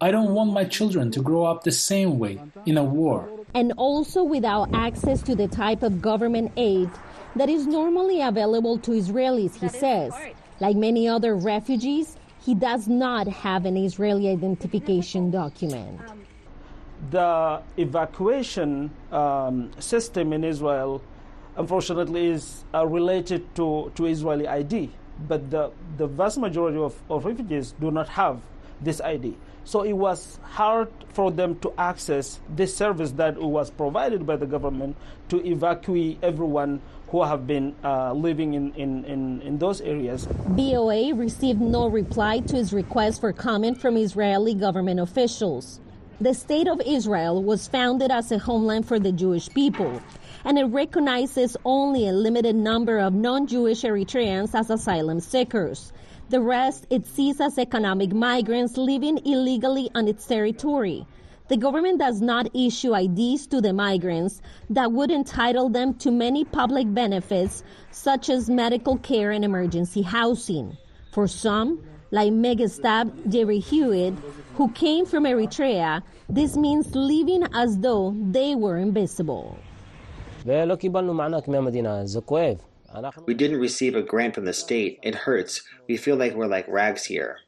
I 0.00 0.10
don't 0.10 0.34
want 0.34 0.52
my 0.52 0.64
children 0.64 1.12
to 1.12 1.22
grow 1.22 1.44
up 1.44 1.62
the 1.62 1.70
same 1.70 2.18
way 2.18 2.40
in 2.66 2.76
a 2.76 2.82
war. 2.82 3.28
And 3.54 3.72
also 3.76 4.24
without 4.24 4.74
access 4.74 5.22
to 5.22 5.36
the 5.36 5.46
type 5.46 5.84
of 5.84 6.02
government 6.02 6.50
aid 6.56 6.90
that 7.36 7.48
is 7.48 7.64
normally 7.64 8.22
available 8.22 8.78
to 8.78 8.90
Israelis, 8.90 9.54
he 9.54 9.68
says. 9.68 10.12
Like 10.58 10.76
many 10.76 11.06
other 11.06 11.36
refugees, 11.36 12.16
he 12.44 12.54
does 12.54 12.88
not 12.88 13.26
have 13.26 13.64
an 13.64 13.76
Israeli 13.76 14.28
identification 14.28 15.30
document. 15.30 15.98
The 17.10 17.62
evacuation 17.78 18.90
um, 19.10 19.70
system 19.78 20.32
in 20.32 20.44
Israel, 20.44 21.02
unfortunately, 21.56 22.26
is 22.26 22.64
uh, 22.74 22.86
related 22.86 23.42
to, 23.56 23.90
to 23.94 24.06
Israeli 24.06 24.46
ID, 24.46 24.90
but 25.26 25.50
the, 25.50 25.70
the 25.96 26.06
vast 26.06 26.38
majority 26.38 26.78
of, 26.78 26.94
of 27.08 27.24
refugees 27.24 27.74
do 27.80 27.90
not 27.90 28.08
have 28.10 28.40
this 28.80 29.00
ID. 29.00 29.36
So 29.64 29.82
it 29.82 29.94
was 29.94 30.38
hard 30.42 30.88
for 31.08 31.30
them 31.30 31.58
to 31.60 31.72
access 31.78 32.40
this 32.54 32.76
service 32.76 33.12
that 33.12 33.38
was 33.40 33.70
provided 33.70 34.26
by 34.26 34.36
the 34.36 34.46
government 34.46 34.96
to 35.30 35.44
evacuate 35.46 36.18
everyone 36.22 36.82
who 37.14 37.22
have 37.22 37.46
been 37.46 37.72
uh, 37.84 38.12
living 38.12 38.54
in, 38.54 38.74
in, 38.74 39.04
in, 39.04 39.40
in, 39.42 39.56
those 39.56 39.80
areas. 39.82 40.26
VOA 40.58 41.14
received 41.14 41.60
no 41.60 41.86
reply 41.86 42.40
to 42.40 42.56
his 42.56 42.72
request 42.72 43.20
for 43.20 43.32
comment 43.32 43.80
from 43.80 43.96
Israeli 43.96 44.52
government 44.52 44.98
officials. 44.98 45.78
The 46.20 46.34
State 46.34 46.66
of 46.66 46.80
Israel 46.84 47.40
was 47.40 47.68
founded 47.68 48.10
as 48.10 48.32
a 48.32 48.38
homeland 48.38 48.88
for 48.88 48.98
the 48.98 49.12
Jewish 49.12 49.48
people, 49.50 50.02
and 50.44 50.58
it 50.58 50.64
recognizes 50.64 51.56
only 51.64 52.08
a 52.08 52.12
limited 52.12 52.56
number 52.56 52.98
of 52.98 53.14
non 53.14 53.46
Jewish 53.46 53.82
Eritreans 53.82 54.52
as 54.52 54.68
asylum 54.68 55.20
seekers. 55.20 55.92
The 56.30 56.40
rest 56.40 56.84
it 56.90 57.06
sees 57.06 57.40
as 57.40 57.58
economic 57.58 58.12
migrants 58.12 58.76
living 58.76 59.18
illegally 59.24 59.88
on 59.94 60.08
its 60.08 60.26
territory. 60.26 61.06
The 61.46 61.58
government 61.58 61.98
does 61.98 62.22
not 62.22 62.48
issue 62.54 62.96
IDs 62.96 63.46
to 63.48 63.60
the 63.60 63.74
migrants 63.74 64.40
that 64.70 64.92
would 64.92 65.10
entitle 65.10 65.68
them 65.68 65.92
to 65.96 66.10
many 66.10 66.42
public 66.42 66.94
benefits, 66.94 67.62
such 67.90 68.30
as 68.30 68.48
medical 68.48 68.96
care 68.96 69.30
and 69.30 69.44
emergency 69.44 70.00
housing. 70.00 70.78
For 71.12 71.28
some, 71.28 71.84
like 72.10 72.32
Megastab 72.32 73.30
Jerry 73.30 73.58
Hewitt, 73.58 74.14
who 74.54 74.70
came 74.70 75.04
from 75.04 75.24
Eritrea, 75.24 76.02
this 76.30 76.56
means 76.56 76.94
living 76.94 77.46
as 77.52 77.78
though 77.78 78.16
they 78.30 78.54
were 78.54 78.78
invisible. 78.78 79.58
We 80.46 80.54
didn't 83.34 83.60
receive 83.60 83.96
a 83.96 84.02
grant 84.02 84.34
from 84.34 84.46
the 84.46 84.54
state. 84.54 84.98
It 85.02 85.14
hurts. 85.14 85.60
We 85.88 85.98
feel 85.98 86.16
like 86.16 86.34
we're 86.34 86.46
like 86.46 86.66
rags 86.68 87.04
here. 87.04 87.40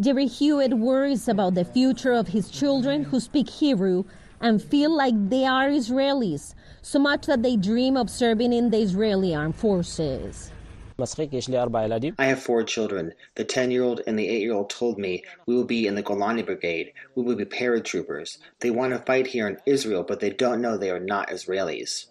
Jerry 0.00 0.26
Hewitt 0.26 0.78
worries 0.78 1.28
about 1.28 1.54
the 1.54 1.66
future 1.66 2.12
of 2.12 2.28
his 2.28 2.50
children 2.50 3.04
who 3.04 3.20
speak 3.20 3.50
Hebrew 3.50 4.04
and 4.40 4.62
feel 4.62 4.90
like 4.90 5.12
they 5.28 5.44
are 5.44 5.68
Israelis, 5.68 6.54
so 6.80 6.98
much 6.98 7.26
that 7.26 7.42
they 7.42 7.58
dream 7.58 7.98
of 7.98 8.08
serving 8.08 8.54
in 8.54 8.70
the 8.70 8.78
Israeli 8.78 9.34
armed 9.34 9.54
forces. 9.54 10.50
I 10.98 12.24
have 12.24 12.42
four 12.42 12.62
children. 12.64 13.12
The 13.34 13.44
10 13.44 13.70
year 13.70 13.82
old 13.82 14.00
and 14.06 14.18
the 14.18 14.26
8 14.26 14.40
year 14.40 14.54
old 14.54 14.70
told 14.70 14.96
me 14.98 15.24
we 15.44 15.54
will 15.54 15.66
be 15.66 15.86
in 15.86 15.94
the 15.94 16.02
Golani 16.02 16.44
Brigade. 16.46 16.94
We 17.14 17.22
will 17.22 17.36
be 17.36 17.44
paratroopers. 17.44 18.38
They 18.60 18.70
want 18.70 18.94
to 18.94 18.98
fight 19.00 19.26
here 19.26 19.46
in 19.46 19.58
Israel, 19.66 20.04
but 20.04 20.20
they 20.20 20.30
don't 20.30 20.62
know 20.62 20.78
they 20.78 20.90
are 20.90 21.00
not 21.00 21.28
Israelis. 21.28 22.06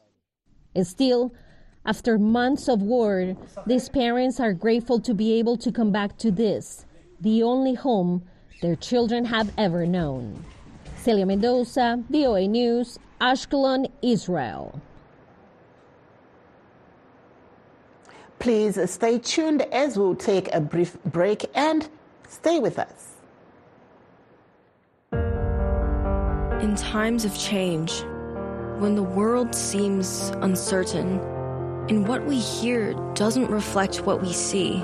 And 0.75 0.85
still, 0.85 1.33
after 1.83 2.19
months 2.19 2.69
of 2.69 2.83
war, 2.83 3.35
these 3.65 3.89
parents 3.89 4.39
are 4.39 4.53
grateful 4.53 4.99
to 4.99 5.15
be 5.15 5.33
able 5.39 5.57
to 5.57 5.71
come 5.71 5.91
back 5.91 6.19
to 6.19 6.29
this 6.29 6.85
the 7.21 7.43
only 7.43 7.73
home 7.73 8.23
their 8.61 8.75
children 8.75 9.25
have 9.25 9.51
ever 9.57 9.85
known. 9.85 10.43
Celia 10.97 11.25
Mendoza, 11.25 12.03
VOA 12.09 12.47
News, 12.47 12.99
Ashkelon, 13.19 13.89
Israel. 14.01 14.79
Please 18.39 18.79
stay 18.89 19.19
tuned 19.19 19.61
as 19.71 19.97
we'll 19.97 20.15
take 20.15 20.53
a 20.53 20.59
brief 20.59 20.97
break 21.05 21.45
and 21.53 21.87
stay 22.27 22.59
with 22.59 22.79
us. 22.79 23.15
In 26.63 26.75
times 26.75 27.25
of 27.25 27.37
change, 27.37 28.03
when 28.79 28.95
the 28.95 29.03
world 29.03 29.53
seems 29.53 30.31
uncertain 30.41 31.19
and 31.89 32.07
what 32.07 32.25
we 32.25 32.39
hear 32.39 32.93
doesn't 33.13 33.49
reflect 33.49 34.05
what 34.07 34.21
we 34.21 34.33
see, 34.33 34.83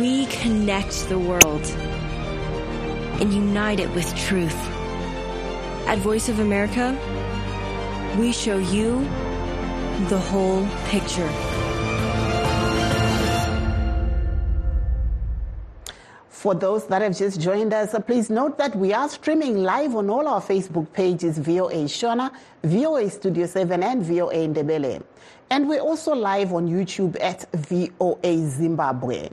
we 0.00 0.24
connect 0.26 1.10
the 1.10 1.18
world 1.18 1.62
and 3.20 3.34
unite 3.34 3.78
it 3.78 3.94
with 3.94 4.16
truth. 4.16 4.56
At 5.86 5.98
Voice 5.98 6.30
of 6.30 6.38
America, 6.38 6.96
we 8.18 8.32
show 8.32 8.56
you 8.56 9.00
the 10.08 10.18
whole 10.18 10.66
picture. 10.86 11.28
For 16.30 16.54
those 16.54 16.86
that 16.86 17.02
have 17.02 17.18
just 17.18 17.38
joined 17.38 17.74
us, 17.74 17.92
uh, 17.92 18.00
please 18.00 18.30
note 18.30 18.56
that 18.56 18.74
we 18.74 18.94
are 18.94 19.06
streaming 19.10 19.62
live 19.62 19.94
on 19.94 20.08
all 20.08 20.26
our 20.26 20.40
Facebook 20.40 20.90
pages 20.94 21.36
VOA 21.36 21.84
Shona, 21.84 22.30
VOA 22.64 23.10
Studio 23.10 23.44
7, 23.44 23.82
and 23.82 24.02
VOA 24.02 24.48
Ndebele. 24.48 25.02
And 25.50 25.68
we're 25.68 25.80
also 25.82 26.14
live 26.14 26.54
on 26.54 26.68
YouTube 26.68 27.18
at 27.20 27.44
VOA 27.52 28.48
Zimbabwe. 28.48 29.28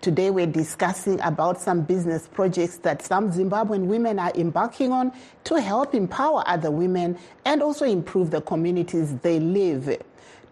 Today 0.00 0.30
we're 0.30 0.46
discussing 0.46 1.18
about 1.22 1.60
some 1.60 1.82
business 1.82 2.28
projects 2.28 2.76
that 2.78 3.02
some 3.02 3.32
Zimbabwean 3.32 3.86
women 3.86 4.20
are 4.20 4.30
embarking 4.36 4.92
on 4.92 5.12
to 5.42 5.60
help 5.60 5.92
empower 5.92 6.44
other 6.46 6.70
women 6.70 7.18
and 7.44 7.60
also 7.64 7.84
improve 7.84 8.30
the 8.30 8.40
communities 8.40 9.16
they 9.22 9.40
live. 9.40 10.00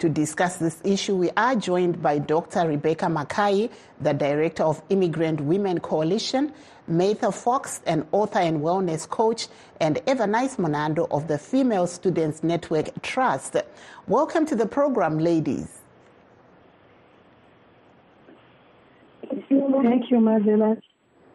To 0.01 0.09
discuss 0.09 0.57
this 0.57 0.81
issue, 0.83 1.15
we 1.15 1.31
are 1.37 1.55
joined 1.55 2.03
by 2.03 2.19
Dr. 2.19 2.67
Rebecca 2.67 3.09
Mackay, 3.09 3.71
the 4.01 4.13
Director 4.13 4.65
of 4.65 4.83
Immigrant 4.89 5.41
Women 5.41 5.79
Coalition, 5.79 6.53
Mather 6.89 7.31
Fox, 7.31 7.81
an 7.87 8.05
author 8.11 8.41
and 8.41 8.63
wellness 8.63 9.09
coach, 9.09 9.47
and 9.79 9.97
Evernice 10.07 10.57
Monando 10.59 11.07
of 11.13 11.29
the 11.29 11.39
Female 11.39 11.87
Students 11.87 12.43
Network 12.43 13.01
Trust. 13.03 13.55
Welcome 14.09 14.45
to 14.47 14.57
the 14.57 14.67
program, 14.67 15.21
ladies. 15.21 15.86
Thank 19.83 20.11
you, 20.11 20.21
Marcella. 20.21 20.77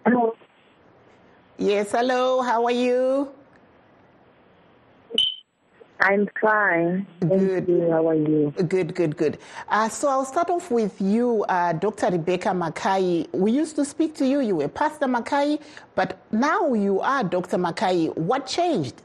Hello. 0.06 0.36
Yes, 1.58 1.92
hello. 1.92 2.42
How 2.42 2.66
are 2.66 2.72
you? 2.72 3.32
I'm 6.00 6.28
fine. 6.42 7.06
Thank 7.22 7.68
you. 7.68 7.90
How 7.92 8.10
are 8.10 8.16
you? 8.16 8.52
Good, 8.68 8.96
good, 8.96 9.16
good. 9.16 9.38
Uh, 9.70 9.88
so 9.88 10.10
I'll 10.10 10.26
start 10.26 10.50
off 10.50 10.72
with 10.72 11.00
you, 11.00 11.46
uh, 11.48 11.74
Dr. 11.74 12.10
Rebecca 12.10 12.54
Mackay. 12.54 13.28
We 13.32 13.52
used 13.52 13.76
to 13.76 13.86
speak 13.86 14.16
to 14.16 14.26
you. 14.26 14.40
You 14.40 14.56
were 14.56 14.68
Pastor 14.68 15.08
Mackay, 15.08 15.60
but 15.94 16.18
now 16.32 16.74
you 16.74 17.00
are 17.02 17.24
Dr. 17.24 17.60
Mackay. 17.60 18.08
What 18.08 18.48
changed? 18.48 19.04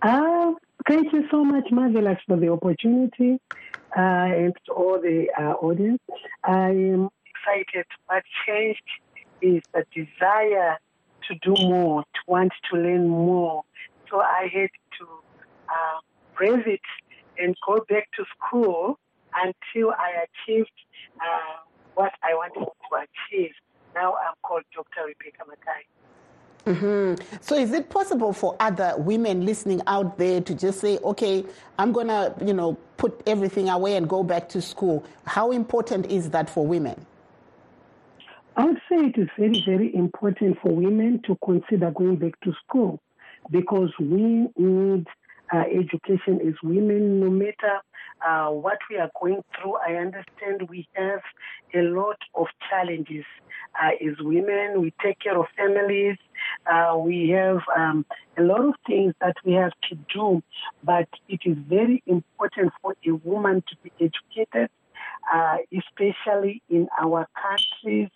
Uh, 0.00 0.52
thank 0.86 1.12
you 1.12 1.24
so 1.30 1.44
much, 1.44 1.70
Marvelous, 1.70 2.18
for 2.26 2.38
the 2.38 2.48
opportunity 2.48 3.38
and 3.96 4.54
to 4.66 4.72
all 4.72 5.00
the 5.00 5.28
uh, 5.38 5.52
audience. 5.54 6.02
I 6.44 6.70
am 6.70 7.08
excited. 7.26 7.86
What 8.06 8.22
changed 8.46 8.82
is 9.40 9.62
the 9.72 9.84
desire 9.94 10.78
to 11.28 11.34
do 11.42 11.54
more, 11.68 12.02
to 12.02 12.20
want 12.26 12.52
to 12.70 12.78
learn 12.78 13.08
more. 13.08 13.64
So 14.10 14.20
I 14.20 14.48
had 14.52 14.70
to 14.98 15.04
uh, 15.68 16.00
brave 16.36 16.66
it 16.66 16.80
and 17.38 17.54
go 17.66 17.84
back 17.88 18.08
to 18.16 18.24
school 18.36 18.98
until 19.34 19.90
I 19.92 20.24
achieved 20.26 20.72
uh, 21.20 21.62
what 21.94 22.12
I 22.22 22.34
wanted 22.34 22.64
to 22.64 22.96
achieve. 22.96 23.52
Now 23.94 24.14
I'm 24.14 24.34
called 24.42 24.64
Dr. 24.74 25.06
Rebecca 25.06 25.44
Mackay. 25.46 25.86
Mm-hmm. 26.68 27.38
So, 27.40 27.56
is 27.56 27.72
it 27.72 27.88
possible 27.88 28.34
for 28.34 28.54
other 28.60 28.92
women 28.98 29.46
listening 29.46 29.80
out 29.86 30.18
there 30.18 30.42
to 30.42 30.54
just 30.54 30.80
say, 30.80 30.98
"Okay, 30.98 31.44
I'm 31.78 31.92
gonna, 31.92 32.34
you 32.44 32.52
know, 32.52 32.74
put 32.98 33.22
everything 33.26 33.70
away 33.70 33.96
and 33.96 34.06
go 34.06 34.22
back 34.22 34.50
to 34.50 34.60
school"? 34.60 35.02
How 35.24 35.50
important 35.50 36.10
is 36.10 36.28
that 36.30 36.50
for 36.50 36.66
women? 36.66 37.06
I 38.56 38.66
would 38.66 38.80
say 38.88 38.96
it 38.96 39.16
is 39.16 39.28
very, 39.38 39.62
very 39.64 39.94
important 39.94 40.58
for 40.60 40.74
women 40.74 41.22
to 41.26 41.38
consider 41.42 41.90
going 41.90 42.16
back 42.16 42.38
to 42.40 42.52
school 42.66 43.00
because 43.50 43.90
we 43.98 44.48
need 44.56 45.06
uh, 45.54 45.62
education 45.72 46.46
as 46.46 46.54
women, 46.62 47.20
no 47.20 47.30
matter 47.30 47.80
uh, 48.26 48.48
what 48.48 48.78
we 48.90 48.96
are 48.96 49.10
going 49.20 49.42
through. 49.54 49.76
I 49.76 49.94
understand 49.94 50.68
we 50.68 50.88
have 50.94 51.20
a 51.74 51.82
lot 51.82 52.18
of 52.34 52.46
challenges 52.68 53.24
uh, 53.80 53.90
as 54.06 54.16
women. 54.20 54.80
We 54.80 54.92
take 55.02 55.20
care 55.20 55.38
of 55.38 55.46
families. 55.56 56.16
Uh, 56.70 56.96
we 56.98 57.30
have 57.30 57.60
um, 57.76 58.06
a 58.36 58.42
lot 58.42 58.60
of 58.60 58.74
things 58.86 59.14
that 59.20 59.36
we 59.44 59.52
have 59.54 59.72
to 59.90 59.96
do, 60.12 60.42
but 60.82 61.08
it 61.28 61.40
is 61.44 61.56
very 61.68 62.02
important 62.06 62.72
for 62.82 62.94
a 63.06 63.12
woman 63.12 63.62
to 63.68 63.76
be 63.82 63.92
educated, 64.00 64.70
uh, 65.32 65.56
especially 65.72 66.62
in 66.68 66.88
our 67.00 67.26
countries 67.40 68.08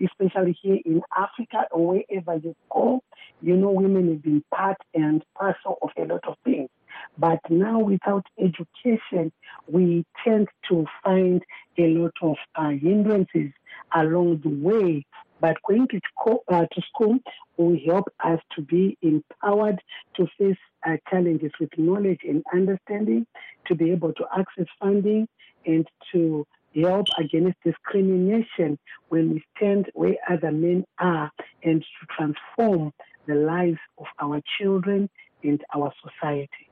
especially 0.00 0.56
here 0.62 0.78
in 0.84 1.02
Africa 1.16 1.66
or 1.70 1.86
wherever 1.94 2.36
you 2.36 2.54
go, 2.70 3.02
you 3.40 3.56
know, 3.56 3.70
women 3.70 4.08
have 4.08 4.22
been 4.22 4.42
part 4.54 4.76
and 4.94 5.24
parcel 5.36 5.78
of 5.82 5.90
a 5.96 6.04
lot 6.04 6.26
of 6.26 6.36
things. 6.44 6.68
But 7.16 7.38
now, 7.48 7.78
without 7.78 8.26
education, 8.38 9.32
we 9.68 10.04
tend 10.24 10.48
to 10.68 10.84
find 11.04 11.42
a 11.78 11.86
lot 11.88 12.14
of 12.22 12.36
uh, 12.56 12.70
hindrances 12.70 13.52
along 13.94 14.40
the 14.42 14.50
way. 14.50 15.06
But 15.40 15.56
going 15.66 15.88
to, 15.88 16.00
school, 16.12 16.44
uh, 16.48 16.66
to 16.72 16.82
school 16.92 17.18
will 17.56 17.78
help 17.86 18.08
us 18.24 18.40
to 18.56 18.62
be 18.62 18.96
empowered 19.02 19.80
to 20.16 20.26
face 20.38 20.56
uh, 20.86 20.96
challenges 21.10 21.52
with 21.60 21.70
knowledge 21.76 22.20
and 22.24 22.42
understanding, 22.52 23.26
to 23.66 23.74
be 23.74 23.90
able 23.90 24.12
to 24.14 24.24
access 24.36 24.66
funding, 24.80 25.28
and 25.66 25.86
to 26.12 26.46
help 26.74 27.06
against 27.18 27.56
discrimination 27.64 28.78
when 29.08 29.34
we 29.34 29.44
stand 29.56 29.90
where 29.94 30.16
other 30.28 30.50
men 30.50 30.84
are 30.98 31.30
and 31.62 31.82
to 31.82 32.06
transform 32.16 32.92
the 33.26 33.34
lives 33.34 33.78
of 33.98 34.06
our 34.20 34.40
children 34.58 35.08
and 35.42 35.62
our 35.74 35.92
society. 36.02 36.63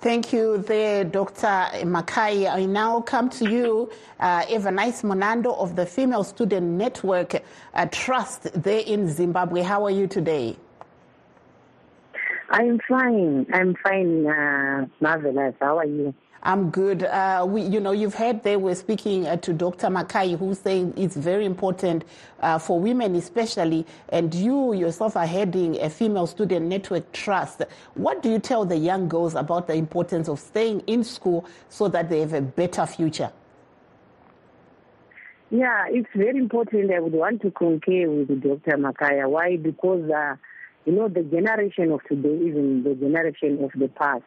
Thank 0.00 0.32
you 0.32 0.58
there, 0.58 1.04
Dr. 1.04 1.84
Mackay. 1.84 2.46
I 2.46 2.66
now 2.66 3.00
come 3.00 3.30
to 3.30 3.50
you, 3.50 3.90
uh, 4.20 4.42
Evernice 4.44 5.02
Monando 5.04 5.54
of 5.58 5.76
the 5.76 5.86
Female 5.86 6.24
Student 6.24 6.66
Network 6.66 7.42
uh, 7.74 7.86
Trust 7.90 8.48
there 8.62 8.80
in 8.86 9.08
Zimbabwe. 9.10 9.62
How 9.62 9.84
are 9.86 9.90
you 9.90 10.06
today? 10.06 10.56
I'm 12.50 12.80
fine. 12.88 13.46
I'm 13.52 13.74
fine, 13.82 14.26
uh, 14.26 14.86
marvelous. 15.00 15.54
How 15.60 15.78
are 15.78 15.86
you? 15.86 16.14
I'm 16.46 16.70
good. 16.70 17.02
Uh, 17.02 17.44
we, 17.48 17.62
you 17.62 17.80
know, 17.80 17.90
you've 17.90 18.14
heard 18.14 18.44
they 18.44 18.56
were 18.56 18.76
speaking 18.76 19.26
uh, 19.26 19.34
to 19.38 19.52
Dr. 19.52 19.90
Mackay, 19.90 20.36
who's 20.36 20.60
saying 20.60 20.94
it's 20.96 21.16
very 21.16 21.44
important 21.44 22.04
uh, 22.38 22.56
for 22.56 22.78
women, 22.78 23.16
especially, 23.16 23.84
and 24.10 24.32
you 24.32 24.72
yourself 24.72 25.16
are 25.16 25.26
heading 25.26 25.76
a 25.82 25.90
female 25.90 26.28
student 26.28 26.66
network 26.66 27.10
trust. 27.10 27.62
What 27.94 28.22
do 28.22 28.30
you 28.30 28.38
tell 28.38 28.64
the 28.64 28.76
young 28.76 29.08
girls 29.08 29.34
about 29.34 29.66
the 29.66 29.74
importance 29.74 30.28
of 30.28 30.38
staying 30.38 30.84
in 30.86 31.02
school 31.02 31.44
so 31.68 31.88
that 31.88 32.08
they 32.08 32.20
have 32.20 32.32
a 32.32 32.42
better 32.42 32.86
future? 32.86 33.32
Yeah, 35.50 35.86
it's 35.88 36.10
very 36.14 36.38
important. 36.38 36.92
I 36.92 37.00
would 37.00 37.12
want 37.12 37.42
to 37.42 37.50
concur 37.50 38.08
with 38.08 38.40
Dr. 38.40 38.78
Makaya. 38.78 39.28
Why? 39.28 39.56
Because, 39.56 40.08
uh, 40.08 40.36
you 40.84 40.92
know, 40.92 41.08
the 41.08 41.24
generation 41.24 41.90
of 41.90 42.04
today 42.04 42.28
isn't 42.28 42.84
the 42.84 42.94
generation 42.94 43.64
of 43.64 43.72
the 43.74 43.88
past 43.88 44.22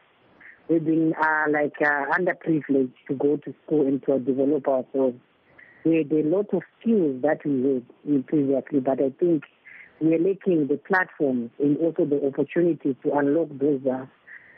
we've 0.69 0.85
been 0.85 1.13
uh, 1.21 1.45
like 1.51 1.73
uh, 1.81 2.05
underprivileged 2.13 2.93
to 3.07 3.15
go 3.15 3.37
to 3.37 3.53
school 3.65 3.87
and 3.87 4.03
to 4.05 4.19
develop 4.19 4.67
ourselves. 4.67 5.17
We 5.83 5.97
had 5.97 6.11
a 6.11 6.27
lot 6.27 6.53
of 6.53 6.61
skills 6.79 7.21
that 7.23 7.39
we 7.45 7.83
had 8.05 8.27
previously, 8.27 8.79
but 8.79 9.01
I 9.01 9.09
think 9.19 9.43
we 9.99 10.13
are 10.13 10.19
lacking 10.19 10.67
the 10.67 10.79
platforms 10.87 11.51
and 11.59 11.77
also 11.77 12.05
the 12.05 12.25
opportunity 12.25 12.95
to 13.03 13.13
unlock 13.13 13.49
those 13.59 13.81
uh, 13.85 14.05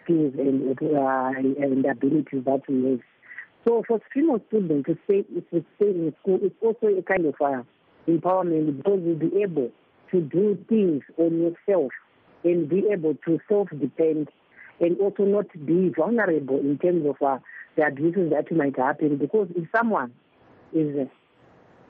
skills 0.04 0.34
and, 0.38 0.78
uh, 0.82 1.32
and 1.38 1.86
abilities 1.86 2.44
that 2.46 2.62
we 2.68 2.92
have. 2.92 3.00
So 3.66 3.84
for 3.88 4.00
female 4.14 4.42
students 4.48 4.88
to 4.88 4.98
stay, 5.06 5.22
to 5.22 5.66
stay 5.76 5.90
in 5.90 6.14
school, 6.22 6.40
it's 6.42 6.56
also 6.62 6.88
a 6.88 7.04
kind 7.04 7.26
of 7.28 7.36
uh, 7.40 7.62
empowerment 8.08 8.78
because 8.78 9.00
you'll 9.06 9.16
be 9.16 9.42
able 9.42 9.72
to 10.12 10.22
do 10.22 10.58
things 10.68 11.04
on 11.18 11.40
yourself 11.40 11.92
and 12.44 12.68
be 12.68 12.84
able 12.92 13.16
to 13.26 13.40
self-depend 13.48 14.30
and 14.82 15.00
also 15.00 15.24
not 15.24 15.46
be 15.66 15.90
vulnerable 15.96 16.60
in 16.60 16.78
terms 16.80 17.06
of 17.08 17.16
uh, 17.26 17.38
the 17.78 17.86
abuses 17.86 18.32
that 18.32 18.52
might 18.52 18.78
happen. 18.78 19.16
Because 19.16 19.48
if 19.56 19.70
someone 19.74 20.12
is, 20.74 21.08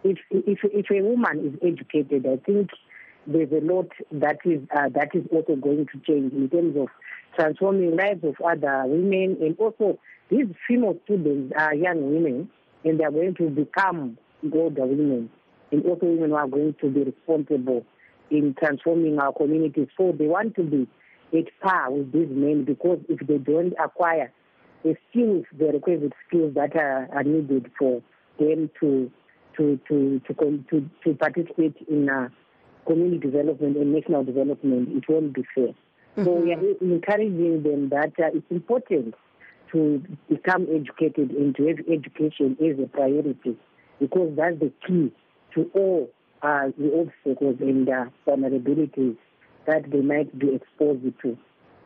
if 0.03 0.17
if 0.29 0.59
if 0.63 0.91
a 0.91 1.01
woman 1.01 1.53
is 1.61 1.67
educated, 1.67 2.27
I 2.27 2.37
think 2.45 2.69
there's 3.25 3.51
a 3.51 3.65
lot 3.65 3.87
that 4.11 4.39
is 4.45 4.61
uh, 4.75 4.89
that 4.89 5.15
is 5.15 5.23
also 5.31 5.55
going 5.55 5.87
to 5.93 5.99
change 6.05 6.33
in 6.33 6.49
terms 6.49 6.75
of 6.77 6.87
transforming 7.35 7.95
lives 7.95 8.23
of 8.23 8.35
other 8.45 8.83
women, 8.85 9.37
and 9.41 9.57
also 9.57 9.97
these 10.29 10.47
female 10.67 10.97
students 11.05 11.53
are 11.57 11.73
young 11.73 12.13
women, 12.13 12.49
and 12.83 12.99
they 12.99 13.03
are 13.05 13.11
going 13.11 13.35
to 13.35 13.49
become 13.49 14.17
older 14.53 14.85
women, 14.85 15.29
and 15.71 15.85
also 15.85 16.07
women 16.07 16.31
who 16.31 16.35
are 16.35 16.47
going 16.47 16.75
to 16.81 16.89
be 16.89 17.03
responsible 17.03 17.85
in 18.29 18.53
transforming 18.59 19.19
our 19.19 19.33
communities. 19.33 19.87
So 19.97 20.13
they 20.17 20.27
want 20.27 20.55
to 20.55 20.63
be 20.63 20.87
at 21.33 21.45
par 21.61 21.91
with 21.91 22.11
these 22.11 22.29
men 22.29 22.63
because 22.65 22.99
if 23.09 23.25
they 23.27 23.37
don't 23.37 23.73
acquire 23.83 24.31
the 24.83 24.95
skills, 25.09 25.45
the 25.57 25.71
requisite 25.73 26.13
skills 26.27 26.53
that 26.55 26.75
are, 26.75 27.07
are 27.13 27.23
needed 27.23 27.71
for 27.77 28.01
them 28.39 28.69
to 28.79 29.11
to 29.57 29.79
to 29.87 30.21
to 30.27 30.63
to, 30.69 30.89
to 31.03 31.13
participate 31.15 31.75
in 31.89 32.09
uh, 32.09 32.29
community 32.85 33.19
development 33.19 33.77
and 33.77 33.93
national 33.93 34.23
development, 34.23 34.89
it 34.89 35.03
won't 35.07 35.33
be 35.33 35.43
fair. 35.53 35.67
Mm-hmm. 35.67 36.23
So 36.25 36.31
we 36.31 36.53
are 36.53 36.59
encouraging 36.81 37.63
them 37.63 37.89
that 37.89 38.13
uh, 38.19 38.31
it's 38.33 38.49
important 38.49 39.15
to 39.71 40.03
become 40.29 40.67
educated 40.73 41.31
and 41.31 41.55
to 41.55 41.67
have 41.67 41.79
education 41.87 42.57
as 42.59 42.83
a 42.83 42.87
priority 42.87 43.57
because 43.99 44.33
that's 44.35 44.59
the 44.59 44.71
key 44.85 45.11
to 45.55 45.69
all 45.73 46.09
uh, 46.41 46.67
the 46.77 46.99
obstacles 46.99 47.57
and 47.61 47.87
uh, 47.87 48.05
vulnerabilities 48.27 49.15
that 49.67 49.89
they 49.91 50.01
might 50.01 50.37
be 50.37 50.55
exposed 50.55 51.03
to. 51.21 51.37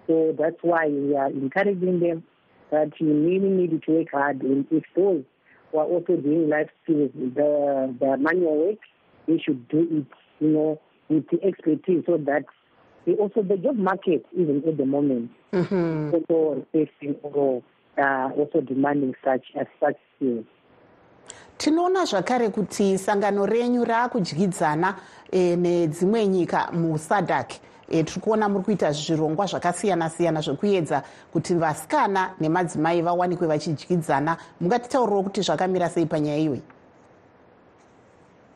So 0.08 0.36
that's 0.38 0.58
why 0.62 0.88
we 0.88 1.16
are 1.16 1.30
encouraging 1.30 2.00
them 2.00 2.24
that 2.72 2.92
you 3.00 3.14
really 3.14 3.50
need 3.50 3.82
to 3.84 3.92
work 3.92 4.08
hard. 4.12 4.42
And 4.42 4.66
if 4.72 4.84
those 4.96 5.24
who 5.72 5.78
are 5.80 5.86
also 5.86 6.16
doing 6.18 6.50
life 6.50 6.70
skills, 6.84 7.12
the, 7.14 7.96
the 8.00 8.18
manual 8.18 8.68
work, 8.68 8.80
they 9.28 9.40
should 9.40 9.68
do 9.68 9.88
it, 9.92 10.18
you 10.44 10.50
know, 10.50 10.82
with 11.10 11.26
the 11.30 11.44
expertise 11.44 12.04
so 12.06 12.18
that 12.18 12.46
they 13.06 13.14
also 13.14 13.44
the 13.44 13.58
job 13.58 13.76
market, 13.76 14.26
even 14.34 14.64
at 14.68 14.78
the 14.78 14.86
moment, 14.86 15.32
mm-hmm. 15.54 16.12
also 16.14 16.66
facing 16.72 17.16
uh, 17.24 18.30
also 18.36 18.62
demanding 18.62 19.14
such 19.24 19.46
as 19.60 19.68
such 19.80 19.96
skills 20.16 20.46
tinoona 21.58 22.06
zvakare 22.06 22.50
kuti 22.50 22.98
sangano 22.98 23.46
renyu 23.46 23.86
raakudyidzana 23.86 24.96
e, 25.32 25.56
nedzimwe 25.56 26.28
nyika 26.28 26.72
musadak 26.72 27.52
e, 27.90 28.04
tiri 28.04 28.22
kuona 28.22 28.50
muri 28.50 28.64
kuita 28.64 28.92
zvirongwa 28.92 29.46
zvakasiyana 29.46 30.10
siyana 30.10 30.42
zvekuedza 30.42 31.04
kuti 31.32 31.56
vasikana 31.56 32.36
nemadzimai 32.40 33.02
vawanikwe 33.02 33.48
vachidyidzana 33.48 34.38
mungatitauriro 34.62 35.24
kuti 35.24 35.42
zvakamira 35.42 35.90
sei 35.90 36.06
panyaya 36.06 36.38
iyoyi? 36.38 36.62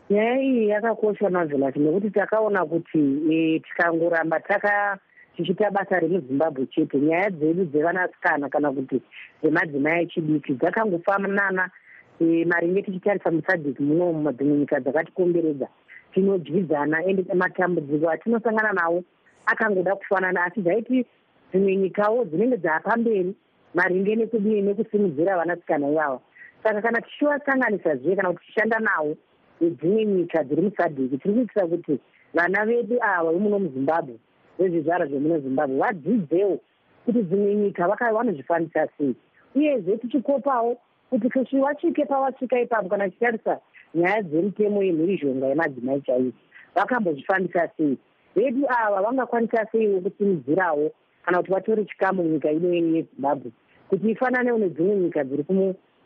Nyaya 0.09 0.41
iyi 0.41 0.67
yakakosha 0.67 1.29
mavelati 1.29 1.79
nekuti 1.79 2.09
takaona 2.09 2.65
kuti 2.65 2.99
e, 3.31 3.59
tikangoramba 3.59 4.39
taka 4.39 4.97
tichiita 5.37 5.71
basa 5.71 5.99
remuzimbabwe 5.99 6.65
chete. 6.65 6.97
Nyaya 6.97 7.29
dzedu 7.29 7.65
dzevanasikana 7.65 8.49
kana 8.49 8.71
kuti 8.71 9.01
dzemadzimai 9.41 10.03
echidiki 10.03 10.53
dzakangofanana 10.53 11.65
e, 11.65 11.88
maringe 12.23 12.81
tichitarisa 12.81 13.31
musadhiki 13.31 13.83
muno 13.83 14.13
mumadzimwe 14.13 14.57
nyika 14.57 14.79
dzakatikomberedza 14.79 15.67
tinodyidzana 16.13 17.05
ende 17.05 17.33
matambudziko 17.33 18.09
atinosangana 18.09 18.73
nawo 18.73 19.03
akangoda 19.45 19.95
kufanana 19.95 20.43
asi 20.43 20.61
dzaiti 20.61 21.05
dzimwe 21.51 21.75
nyikawo 21.75 22.25
dzinenge 22.25 22.57
dzaapamberi 22.57 23.35
maringe 23.73 24.15
nekudii 24.15 24.61
nekusimudzira 24.61 25.37
vanasikana 25.37 25.89
ivava 25.89 26.19
saka 26.63 26.81
kana 26.81 27.01
tichivasanganisa 27.01 27.95
zviye 27.95 28.15
kana 28.15 28.29
kuti 28.29 28.45
tichishanda 28.45 28.79
nawo 28.79 29.15
nedzimwe 29.61 30.05
nyika 30.05 30.43
dziri 30.43 30.61
musadhiki 30.61 31.17
tiri 31.17 31.33
kuitira 31.33 31.67
kuti 31.67 31.99
vana 32.33 32.65
vedu 32.65 32.95
ava 33.01 33.31
vemuno 33.31 33.59
muzimbabwe 33.59 34.15
vezvizvaro 34.59 35.05
zvemuno 35.05 35.39
zimbabwe 35.39 35.77
vadzidzewo 35.77 36.59
kuti 37.05 37.23
dzimwe 37.23 37.55
nyika 37.55 37.87
vanozvifambisa 37.87 38.87
sei. 38.97 39.15
Uyezve 39.55 39.97
tichikopawo 39.97 40.77
kuti 41.09 41.29
kusvi 41.29 41.59
vasvike 41.59 42.05
pavasvika 42.05 42.59
ipapo 42.61 42.89
kana 42.89 43.09
tichitarisa 43.09 43.59
nyaya 43.95 44.21
dzemutemo 44.21 44.83
yemhirizhonga 44.83 45.47
yemadzimai 45.47 46.01
chaivo 46.01 46.31
vakambozvifambisa 46.75 47.69
sei? 47.77 47.97
Vedu 48.35 48.65
ava 48.69 49.01
vangakwanisa 49.01 49.65
seiwo 49.71 50.01
kusimudzirawo 50.01 50.91
kana 51.25 51.37
kuti 51.37 51.51
vatore 51.51 51.85
chikamu 51.85 52.23
munyika 52.23 52.51
ino 52.51 52.73
yeni 52.73 52.95
yezimbabwe? 52.95 53.51
Kuti 53.89 54.11
ifananewo 54.11 54.57
nedzimwe 54.57 54.95
nyika 54.95 55.23
dziri 55.23 55.45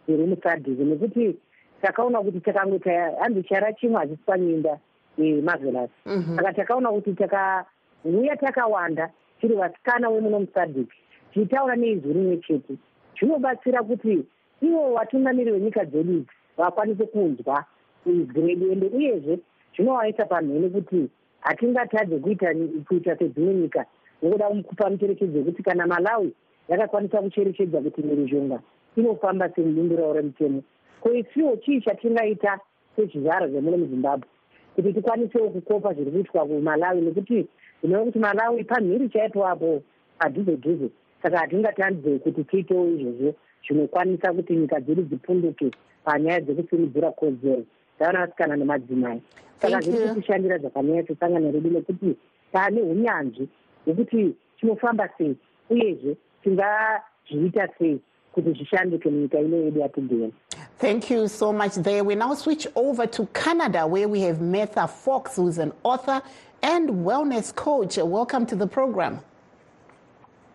dziri 0.07 0.25
musadhiki 0.25 0.83
nekuti 0.83 1.35
takaona 1.81 2.21
kuti 2.21 2.39
takangota 2.39 3.11
hanzi 3.19 3.43
chara 3.43 3.73
chimwe 3.73 3.99
hachisi 3.99 4.23
panyinda 4.25 4.79
mavelas 5.17 5.89
mhm. 6.05 6.35
saka 6.35 6.53
takaona 6.53 6.91
kuti 6.91 7.13
takauya 7.13 8.35
takawanda 8.39 9.09
tiri 9.41 9.55
vasikana 9.55 10.09
wemuno 10.09 10.39
musadhiki 10.39 10.97
tichitaura 11.33 11.75
neizwi 11.75 12.13
rimwe 12.13 12.37
chete. 12.37 12.73
Zvinobatsira 13.19 13.83
kuti 13.83 14.25
ivo 14.63 14.93
vatungamiri 14.93 15.51
venyika 15.51 15.85
dzedu 15.85 16.25
vakwanise 16.57 17.05
kunzwa 17.05 17.65
izwi 18.05 18.41
redu 18.47 18.71
ende 18.71 18.87
uyezve 18.87 19.39
zvinovaisa 19.75 20.25
panhene 20.25 20.69
kuti 20.69 21.09
hatingatadze 21.39 22.19
kuita 22.19 22.55
kuita 22.87 23.17
sedzimwe 23.17 23.53
nyika 23.53 23.85
nekuda 24.21 24.49
kupa 24.49 24.89
mucherechedzo 24.89 25.37
yekuti 25.37 25.63
kana 25.63 25.87
malawi 25.87 26.33
yakakwanisa 26.69 27.21
kucherechedza 27.21 27.81
kuti 27.81 28.01
mhirizhonga 28.01 28.59
inofamba 28.95 29.49
semudimbirawo 29.49 30.13
remutemo. 30.13 30.63
Ko 31.01 31.13
isiwo 31.13 31.57
chii 31.57 31.81
chatingaita 31.81 32.59
sezvizvaro 32.95 33.47
zvemuno 33.47 33.77
muzimbabwe? 33.77 34.27
Kuti 34.75 34.93
tikwanisewo 34.93 35.49
kukopa 35.49 35.93
zviri 35.93 36.11
kuitwa 36.11 36.45
kumalawi 36.45 37.01
nekuti 37.01 37.47
zvinova 37.81 38.05
kuti 38.05 38.19
malawi 38.19 38.63
pamhiri 38.63 39.09
chaipo 39.09 39.47
apo 39.47 39.83
padhuze 40.19 40.55
dhuze 40.55 40.89
saka 41.23 41.37
hatingatandze 41.37 42.19
kuti 42.19 42.43
tiitewo 42.43 42.87
izvozvo 42.87 43.33
zvinokwanisa 43.67 44.33
kuti 44.33 44.55
nyika 44.55 44.79
dzedu 44.79 45.01
dzipunduke 45.01 45.71
panyaya 46.03 46.41
dzekusimudzira 46.41 47.11
kodzero 47.11 47.63
dzavanasikana 47.97 48.55
nemadzimai 48.55 49.21
saka 49.61 49.81
zviri 49.81 50.09
kutishandira 50.09 50.57
zvakanyanya 50.57 51.07
sesangano 51.07 51.51
redu 51.51 51.69
nekuti 51.69 52.15
taane 52.51 52.81
unyanzvi 52.81 53.49
hwekuti 53.85 54.35
tinofamba 54.59 55.09
sei 55.17 55.35
uyezve 55.69 56.17
tingazviita 56.43 57.67
sei 57.77 57.99
kuti 58.31 58.51
zvishanduke 58.51 59.09
munyika 59.09 59.39
ino 59.39 59.57
yedu 59.57 59.79
yatigena 59.79 60.31
Thank 60.79 61.09
you 61.09 61.29
so 61.29 61.53
much 61.53 61.75
there. 61.75 62.03
We 62.03 62.15
now 62.15 62.33
switch 62.33 62.67
over 62.75 63.07
to 63.07 63.25
Canada 63.27 63.87
where 63.87 64.09
we 64.09 64.19
have 64.21 64.39
Metha 64.39 64.89
Fox, 64.89 65.37
who's 65.37 65.57
an 65.57 65.71
author 65.83 66.21
and 66.61 66.89
wellness 66.89 67.55
coach. 67.55 67.95
Welcome 67.97 68.45
to 68.47 68.55
the 68.55 68.67
program. 68.67 69.19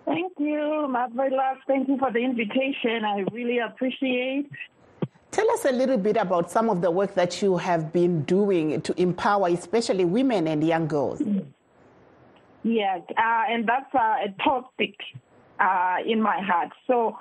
Thank 0.04 0.32
you, 0.38 0.77
Marvelous. 0.88 1.58
Thank 1.66 1.88
you 1.88 1.98
for 1.98 2.12
the 2.12 2.18
invitation. 2.18 3.04
I 3.04 3.24
really 3.32 3.58
appreciate. 3.58 4.50
Tell 5.30 5.50
us 5.52 5.64
a 5.66 5.72
little 5.72 5.98
bit 5.98 6.16
about 6.16 6.50
some 6.50 6.70
of 6.70 6.80
the 6.80 6.90
work 6.90 7.14
that 7.14 7.42
you 7.42 7.58
have 7.58 7.92
been 7.92 8.22
doing 8.22 8.80
to 8.80 9.00
empower, 9.00 9.48
especially 9.48 10.04
women 10.04 10.48
and 10.48 10.66
young 10.66 10.88
girls. 10.88 11.22
Yeah, 12.62 12.98
uh, 13.10 13.44
and 13.48 13.68
that's 13.68 13.94
uh, 13.94 14.16
a 14.24 14.34
topic 14.42 14.94
uh, 15.60 15.96
in 16.06 16.20
my 16.20 16.40
heart. 16.40 16.70
So, 16.86 17.16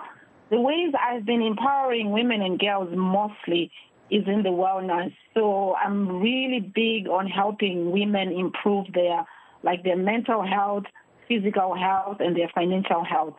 the 0.49 0.59
ways 0.59 0.93
I've 0.99 1.25
been 1.25 1.41
empowering 1.41 2.11
women 2.11 2.41
and 2.41 2.57
girls 2.57 2.89
mostly 2.95 3.69
is 4.09 4.23
in 4.27 4.43
the 4.43 4.49
wellness. 4.49 5.13
So 5.33 5.75
I'm 5.75 6.21
really 6.21 6.59
big 6.61 7.07
on 7.07 7.27
helping 7.27 7.91
women 7.91 8.31
improve 8.31 8.87
their 8.93 9.25
like 9.63 9.83
their 9.83 9.97
mental 9.97 10.45
health, 10.45 10.83
physical 11.27 11.75
health, 11.75 12.17
and 12.19 12.35
their 12.35 12.49
financial 12.53 13.03
health. 13.03 13.35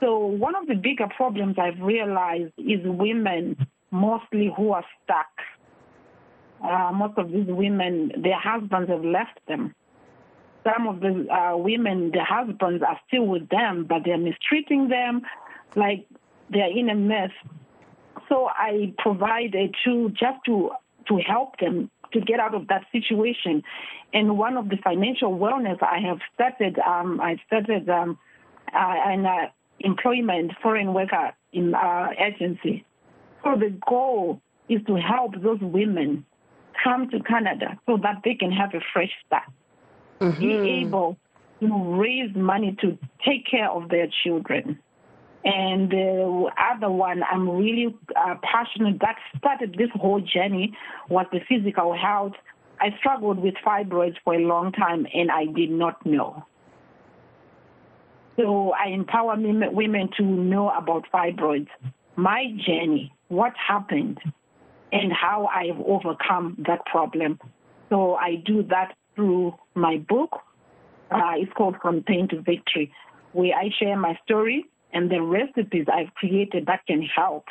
So 0.00 0.18
one 0.18 0.54
of 0.54 0.66
the 0.66 0.74
bigger 0.74 1.08
problems 1.16 1.56
I've 1.58 1.80
realized 1.80 2.52
is 2.58 2.80
women 2.84 3.66
mostly 3.90 4.52
who 4.56 4.72
are 4.72 4.84
stuck. 5.04 5.26
Uh, 6.62 6.90
most 6.92 7.18
of 7.18 7.30
these 7.30 7.46
women, 7.46 8.12
their 8.22 8.38
husbands 8.38 8.90
have 8.90 9.04
left 9.04 9.40
them. 9.48 9.74
Some 10.64 10.86
of 10.86 11.00
the 11.00 11.26
uh, 11.32 11.56
women, 11.56 12.10
their 12.12 12.24
husbands 12.24 12.82
are 12.86 13.00
still 13.08 13.26
with 13.26 13.48
them, 13.48 13.86
but 13.88 14.02
they're 14.04 14.18
mistreating 14.18 14.88
them. 14.88 15.22
Like 15.74 16.06
they're 16.50 16.70
in 16.70 16.90
a 16.90 16.94
mess. 16.94 17.30
So 18.28 18.48
I 18.48 18.92
provide 18.98 19.54
a 19.54 19.70
tool 19.84 20.10
just 20.10 20.44
to 20.46 20.70
to 21.08 21.16
help 21.16 21.58
them 21.58 21.90
to 22.12 22.20
get 22.20 22.40
out 22.40 22.54
of 22.54 22.68
that 22.68 22.84
situation. 22.92 23.62
And 24.12 24.36
one 24.38 24.56
of 24.56 24.68
the 24.68 24.76
financial 24.76 25.38
wellness 25.38 25.82
I 25.82 25.98
have 26.00 26.18
started, 26.34 26.78
um, 26.78 27.20
I 27.20 27.36
started 27.46 27.88
um, 27.88 28.18
uh, 28.72 28.94
an 29.06 29.26
uh, 29.26 29.46
employment 29.80 30.52
foreign 30.62 30.92
worker 30.94 31.32
in 31.52 31.74
uh, 31.74 32.08
agency. 32.18 32.84
So 33.44 33.56
the 33.58 33.74
goal 33.88 34.40
is 34.68 34.80
to 34.86 34.96
help 34.96 35.34
those 35.42 35.60
women 35.60 36.24
come 36.82 37.08
to 37.10 37.20
Canada 37.20 37.78
so 37.86 37.98
that 38.02 38.22
they 38.24 38.34
can 38.34 38.52
have 38.52 38.74
a 38.74 38.80
fresh 38.92 39.10
start, 39.26 39.50
mm-hmm. 40.20 40.40
be 40.40 40.84
able 40.84 41.16
to 41.60 41.96
raise 41.96 42.34
money 42.34 42.76
to 42.80 42.96
take 43.24 43.46
care 43.50 43.70
of 43.70 43.88
their 43.88 44.08
children. 44.22 44.78
And 45.44 45.90
the 45.90 46.50
other 46.58 46.90
one 46.90 47.22
I'm 47.22 47.48
really 47.48 47.96
uh, 48.14 48.34
passionate 48.42 49.00
that 49.00 49.16
started 49.38 49.74
this 49.78 49.88
whole 49.94 50.20
journey 50.20 50.76
was 51.08 51.26
the 51.32 51.40
physical 51.48 51.96
health. 51.96 52.32
I 52.80 52.88
struggled 52.98 53.38
with 53.38 53.54
fibroids 53.64 54.16
for 54.24 54.34
a 54.34 54.38
long 54.38 54.72
time 54.72 55.06
and 55.14 55.30
I 55.30 55.46
did 55.46 55.70
not 55.70 56.04
know. 56.04 56.44
So 58.36 58.72
I 58.72 58.88
empower 58.88 59.36
women 59.36 60.08
to 60.16 60.22
know 60.22 60.70
about 60.70 61.04
fibroids, 61.12 61.68
my 62.16 62.46
journey, 62.66 63.12
what 63.28 63.52
happened, 63.56 64.18
and 64.92 65.12
how 65.12 65.46
I've 65.46 65.80
overcome 65.80 66.56
that 66.66 66.84
problem. 66.86 67.38
So 67.90 68.14
I 68.14 68.36
do 68.36 68.62
that 68.64 68.94
through 69.14 69.54
my 69.74 69.98
book. 70.08 70.38
Uh, 71.10 71.32
it's 71.36 71.52
called 71.54 71.76
From 71.82 72.02
Pain 72.02 72.28
to 72.28 72.40
Victory, 72.40 72.92
where 73.32 73.54
I 73.54 73.70
share 73.78 73.96
my 73.98 74.18
story 74.24 74.69
and 74.92 75.10
the 75.10 75.20
recipes 75.20 75.86
I've 75.92 76.14
created 76.14 76.66
that 76.66 76.86
can 76.86 77.02
help 77.02 77.44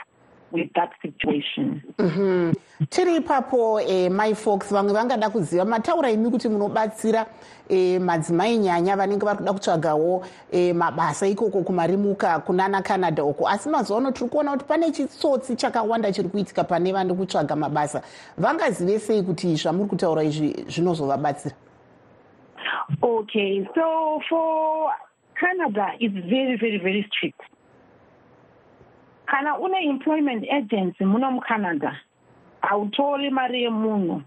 with 0.52 0.70
that 0.74 0.92
situation. 1.02 1.84
Mm-hmm. 1.98 2.52
tiri 2.90 3.16
ipapo 3.16 3.82
eh, 3.82 4.10
my 4.12 4.34
folks 4.34 4.72
vamwe 4.72 4.94
vangada 4.94 5.30
kuziva 5.30 5.66
mataura 5.66 6.12
imi 6.12 6.30
kuti 6.32 6.50
munobatsira 6.50 7.26
eh, 7.70 8.02
madzimai 8.02 8.58
nyanya 8.58 8.96
vanenge 8.96 9.26
vari 9.26 9.38
kuda 9.38 9.54
kutsvagawo 9.54 10.26
eh, 10.52 10.76
mabasa 10.76 11.28
ikoko 11.28 11.62
kumarimuka 11.62 12.40
kunana 12.40 12.82
canada 12.82 13.24
uko 13.24 13.48
asi 13.48 13.70
mazuva 13.70 14.00
ano 14.00 14.12
tiri 14.12 14.30
kuona 14.30 14.52
kuti 14.52 14.66
pane 14.66 14.92
chitsotsi 14.92 15.56
chakawanda 15.56 16.12
chiri 16.12 16.30
kuitika 16.30 16.64
pane 16.64 16.92
vane 16.92 17.14
kutsvaga 17.14 17.56
mabasa 17.56 18.02
vangazive 18.38 19.00
sei 19.00 19.24
kuti 19.24 19.56
zvamuri 19.56 19.90
kutaura 19.90 20.24
izvi 20.24 20.66
zvinozovabatsira 20.68 21.56
okay 23.02 23.68
so 23.76 24.22
for 24.30 24.92
Canada 25.40 25.88
is 26.00 26.12
very, 26.12 26.58
very, 26.60 26.78
very 26.78 27.06
strict. 27.12 27.42
kana 29.30 29.58
une 29.60 29.78
employment 29.90 30.44
agency 30.50 31.06
muno 31.06 31.32
mucanada 31.32 31.96
hautori 32.62 33.30
mari 33.30 33.64
yemunhu 33.64 34.22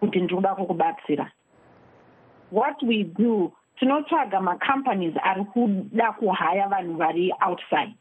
kuti 0.00 0.20
ndikuda 0.20 0.54
kukubatsira. 0.54 1.30
What 2.50 2.82
we 2.82 3.04
do 3.04 3.52
tinotsvaga 3.78 4.40
macompanies 4.40 5.14
ari 5.22 5.44
kuda 5.44 6.12
kuhaya 6.12 6.68
vanhu 6.68 6.96
vari 6.96 7.32
outside. 7.40 7.98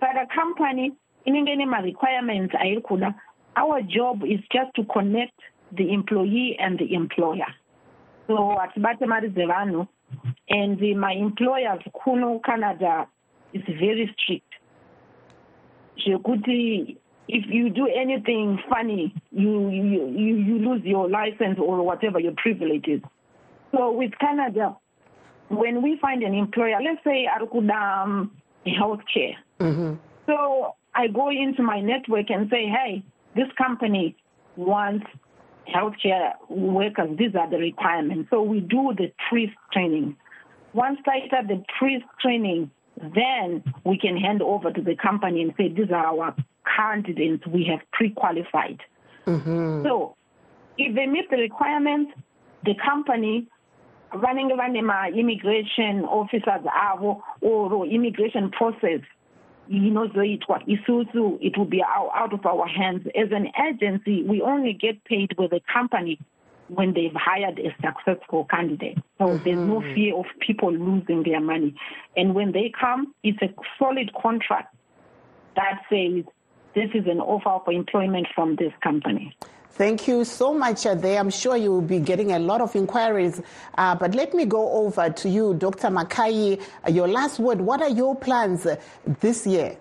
Saka 0.00 0.26
company 0.34 0.92
inenge 1.24 1.52
ine 1.52 1.66
ma-requirements 1.66 2.54
airi 2.54 2.80
kuda 2.80 3.14
our 3.56 3.82
job 3.82 4.24
is 4.24 4.40
just 4.50 4.74
to 4.74 4.84
connect 4.84 5.38
the 5.72 5.92
employee 5.92 6.56
and 6.58 6.78
the 6.78 6.94
employer. 6.94 7.54
So 8.26 8.56
hatibate 8.58 9.06
mari 9.06 9.28
dzevanhu 9.28 9.86
and 10.48 10.80
my 10.98 11.12
employers 11.12 11.80
kuno 12.04 12.40
canada 12.44 13.06
is 13.52 13.62
very 13.66 14.14
strict. 14.18 14.46
Zvekuti 16.06 16.96
if 17.28 17.44
you 17.48 17.70
do 17.70 17.86
anything 17.86 18.58
funny 18.68 19.14
you, 19.30 19.68
you, 19.70 20.08
you, 20.08 20.36
you 20.36 20.58
lose 20.58 20.82
your 20.84 21.08
license 21.08 21.58
or 21.58 21.82
whatever 21.82 22.18
your 22.20 22.34
privileges 22.36 23.00
so 23.70 23.92
with 23.92 24.10
canada 24.20 24.76
when 25.48 25.82
we 25.82 25.98
find 26.00 26.22
an 26.22 26.34
employer 26.34 26.78
let's 26.82 27.02
say 27.04 27.26
ari 27.26 27.46
kuda 27.46 28.02
um, 28.04 28.30
health 28.66 29.00
care 29.12 29.36
mm-hmm. 29.60 29.94
so 30.26 30.74
i 30.94 31.06
go 31.06 31.30
into 31.30 31.62
my 31.62 31.80
network 31.80 32.28
and 32.30 32.50
say 32.50 32.66
hey 32.66 33.02
this 33.34 33.48
company 33.56 34.16
wants 34.56 35.06
healthcare 35.68 36.32
workers 36.48 37.16
these 37.18 37.34
are 37.34 37.48
the 37.48 37.58
requirements. 37.58 38.30
So 38.30 38.42
we 38.42 38.60
do 38.60 38.92
the 38.96 39.12
priest 39.28 39.54
training. 39.72 40.16
Once 40.74 40.98
i 41.06 41.26
start 41.26 41.48
the 41.48 41.62
priest 41.78 42.04
training 42.20 42.70
then 43.14 43.62
we 43.84 43.98
can 43.98 44.16
hand 44.16 44.42
over 44.42 44.70
to 44.70 44.82
the 44.82 44.94
company 44.96 45.42
and 45.42 45.54
say 45.56 45.68
these 45.68 45.90
are 45.90 46.06
our 46.06 46.34
candidates 46.76 47.46
we 47.46 47.64
have 47.64 47.80
pre-qualified. 47.92 48.80
Mm-hmm. 49.26 49.84
so 49.84 50.16
if 50.78 50.96
they 50.96 51.06
meet 51.06 51.30
the 51.30 51.36
requirements 51.36 52.12
the 52.64 52.74
company 52.84 53.46
running 54.14 54.50
around 54.50 54.74
ma-immigration 54.84 56.04
officers 56.04 56.66
avo 56.66 57.20
or 57.40 57.86
immigration 57.86 58.50
process 58.50 59.00
inozoitwa 59.70 60.62
isusu 60.66 61.38
it 61.40 61.56
will 61.56 61.66
be 61.66 61.82
out 61.82 62.32
of 62.32 62.46
our 62.46 62.66
hands. 62.66 63.06
As 63.14 63.30
an 63.32 63.48
agency 63.68 64.22
we 64.22 64.42
only 64.42 64.72
get 64.72 65.04
paid 65.04 65.34
with 65.38 65.50
the 65.50 65.60
company 65.72 66.18
when 66.68 66.94
they've 66.94 67.14
hired 67.14 67.58
a 67.58 67.74
successful 67.82 68.44
candidate. 68.44 68.98
So 69.18 69.26
mm-hmm. 69.26 69.44
there's 69.44 69.68
no 69.68 69.80
fear 69.94 70.16
of 70.16 70.26
people 70.40 70.72
losing 70.72 71.22
their 71.22 71.40
money. 71.40 71.74
And 72.16 72.34
when 72.34 72.52
they 72.52 72.72
come 72.78 73.14
it's 73.22 73.40
a 73.42 73.54
solid 73.78 74.12
contract 74.14 74.74
that 75.56 75.82
says 75.90 76.24
this 76.74 76.90
is 76.94 77.06
an 77.06 77.20
offer 77.20 77.62
for 77.64 77.72
employment 77.72 78.26
from 78.34 78.56
this 78.56 78.72
company 78.82 79.36
Thank 79.74 80.06
you 80.06 80.24
so 80.24 80.52
much 80.52 80.84
uh, 80.84 80.94
there. 80.94 81.18
I'm 81.18 81.30
sure 81.30 81.56
you 81.56 81.70
will 81.70 81.80
be 81.80 81.98
getting 81.98 82.32
a 82.32 82.38
lot 82.38 82.60
of 82.60 82.76
inquiries. 82.76 83.40
Uh, 83.78 83.94
but 83.94 84.14
let 84.14 84.34
me 84.34 84.44
go 84.44 84.70
over 84.70 85.08
to 85.08 85.28
you, 85.30 85.54
Dr. 85.54 85.88
Makai. 85.88 86.60
Uh, 86.86 86.90
your 86.90 87.08
last 87.08 87.38
word. 87.38 87.58
What 87.58 87.80
are 87.80 87.88
your 87.88 88.14
plans 88.14 88.66
uh, 88.66 88.76
this 89.20 89.46
year? 89.46 89.78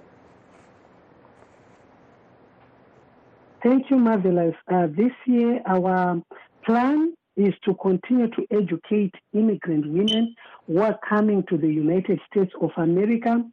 Thank 3.61 3.89
you, 3.89 3.97
Marvelous. 3.97 4.55
This 4.95 5.11
year, 5.25 5.61
our 5.65 6.21
plan 6.65 7.13
is 7.35 7.53
to 7.65 7.75
continue 7.75 8.29
to 8.29 8.47
educate 8.49 9.13
immigrant 9.33 9.85
women 9.87 10.33
who 10.67 10.79
are 10.79 10.97
coming 11.07 11.43
to 11.49 11.57
the 11.57 11.67
United 11.67 12.19
States 12.31 12.53
of 12.61 12.71
America 12.77 13.43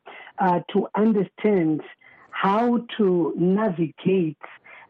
to 0.72 0.88
understand 0.94 1.82
how 2.30 2.78
to 2.96 3.34
navigate 3.36 4.38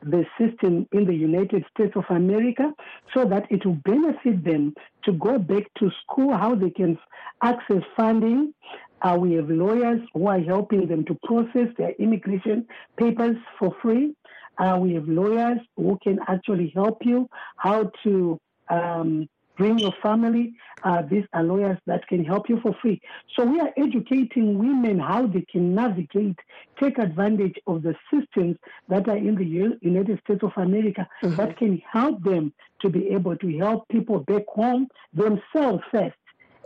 the 0.03 0.25
system 0.39 0.87
in 0.93 1.05
the 1.05 1.15
United 1.15 1.65
States 1.75 1.93
of 1.97 2.05
America 2.11 2.73
so 3.15 3.25
that 3.25 3.51
it 3.51 3.65
will 3.65 3.81
benefit 3.85 4.45
them 4.45 4.75
to 5.05 5.13
go 5.13 5.39
back 5.39 5.65
to 5.79 5.91
school, 6.03 6.37
how 6.37 6.55
they 6.55 6.71
can 6.71 6.99
access 7.43 7.83
funding. 7.97 8.55
Uh, 9.03 9.17
we 9.19 9.35
have 9.35 9.49
lawyers 9.49 10.01
who 10.15 10.27
are 10.27 10.41
helping 10.41 10.87
them 10.89 11.05
to 11.05 11.17
process 11.25 11.69
their 11.77 11.93
immigration 11.99 12.67
papers 12.97 13.37
for 13.59 13.75
free. 13.81 14.15
Uh, 14.59 14.77
we 14.81 14.95
have 14.95 15.09
lawyers 15.09 15.59
who 15.77 15.99
can 16.03 16.19
actually 16.27 16.73
help 16.75 16.99
you 17.05 17.29
how 17.57 17.91
to 18.03 18.41
um, 18.71 19.29
bring 19.59 19.79
your 19.79 19.93
family. 20.01 20.55
Uh, 20.85 21.03
these 21.03 21.25
are 21.35 21.43
lawyers 21.43 21.77
that 21.87 22.07
can 22.07 22.25
help 22.25 22.49
you 22.49 22.59
for 22.63 22.75
free. 22.81 23.03
So 23.37 23.45
we 23.45 23.61
are 23.61 23.71
educating 23.77 24.59
women 24.59 25.01
how 25.01 25.27
they 25.27 25.45
can 25.51 25.75
navigate, 25.75 26.39
take 26.81 26.99
advantage 26.99 27.57
of 27.67 27.83
the 27.83 27.97
systems 28.11 28.57
that 28.89 29.09
are 29.09 29.17
in 29.17 29.35
the 29.35 29.45
United 29.45 30.21
States 30.25 30.43
of 30.43 30.53
America 30.57 31.07
mm-hmm. 31.23 31.37
that 31.37 31.59
can 31.59 31.83
help 31.91 32.23
them 32.23 32.53
to 32.81 32.89
be 32.89 33.09
able 33.09 33.37
to 33.37 33.59
help 33.59 33.89
people 33.89 34.21
back 34.21 34.47
home 34.47 34.87
themselves 35.13 35.83
first, 35.91 36.17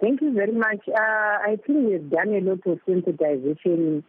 Thank 0.01 0.21
you 0.21 0.33
very 0.33 0.51
much. 0.51 0.81
Uh, 0.87 0.99
I 0.99 1.57
think 1.65 1.89
we've 1.89 2.09
done 2.09 2.35
a 2.35 2.41
lot 2.41 2.59
of 2.67 2.79
sensitization 2.87 4.03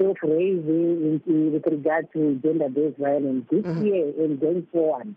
self-raising 0.00 1.20
with 1.26 1.66
regard 1.66 2.10
to 2.12 2.40
gender-based 2.42 2.98
violence. 2.98 3.46
This 3.50 3.64
mm-hmm. 3.64 3.84
year 3.84 4.12
and 4.18 4.40
going 4.40 4.66
forward, 4.72 5.14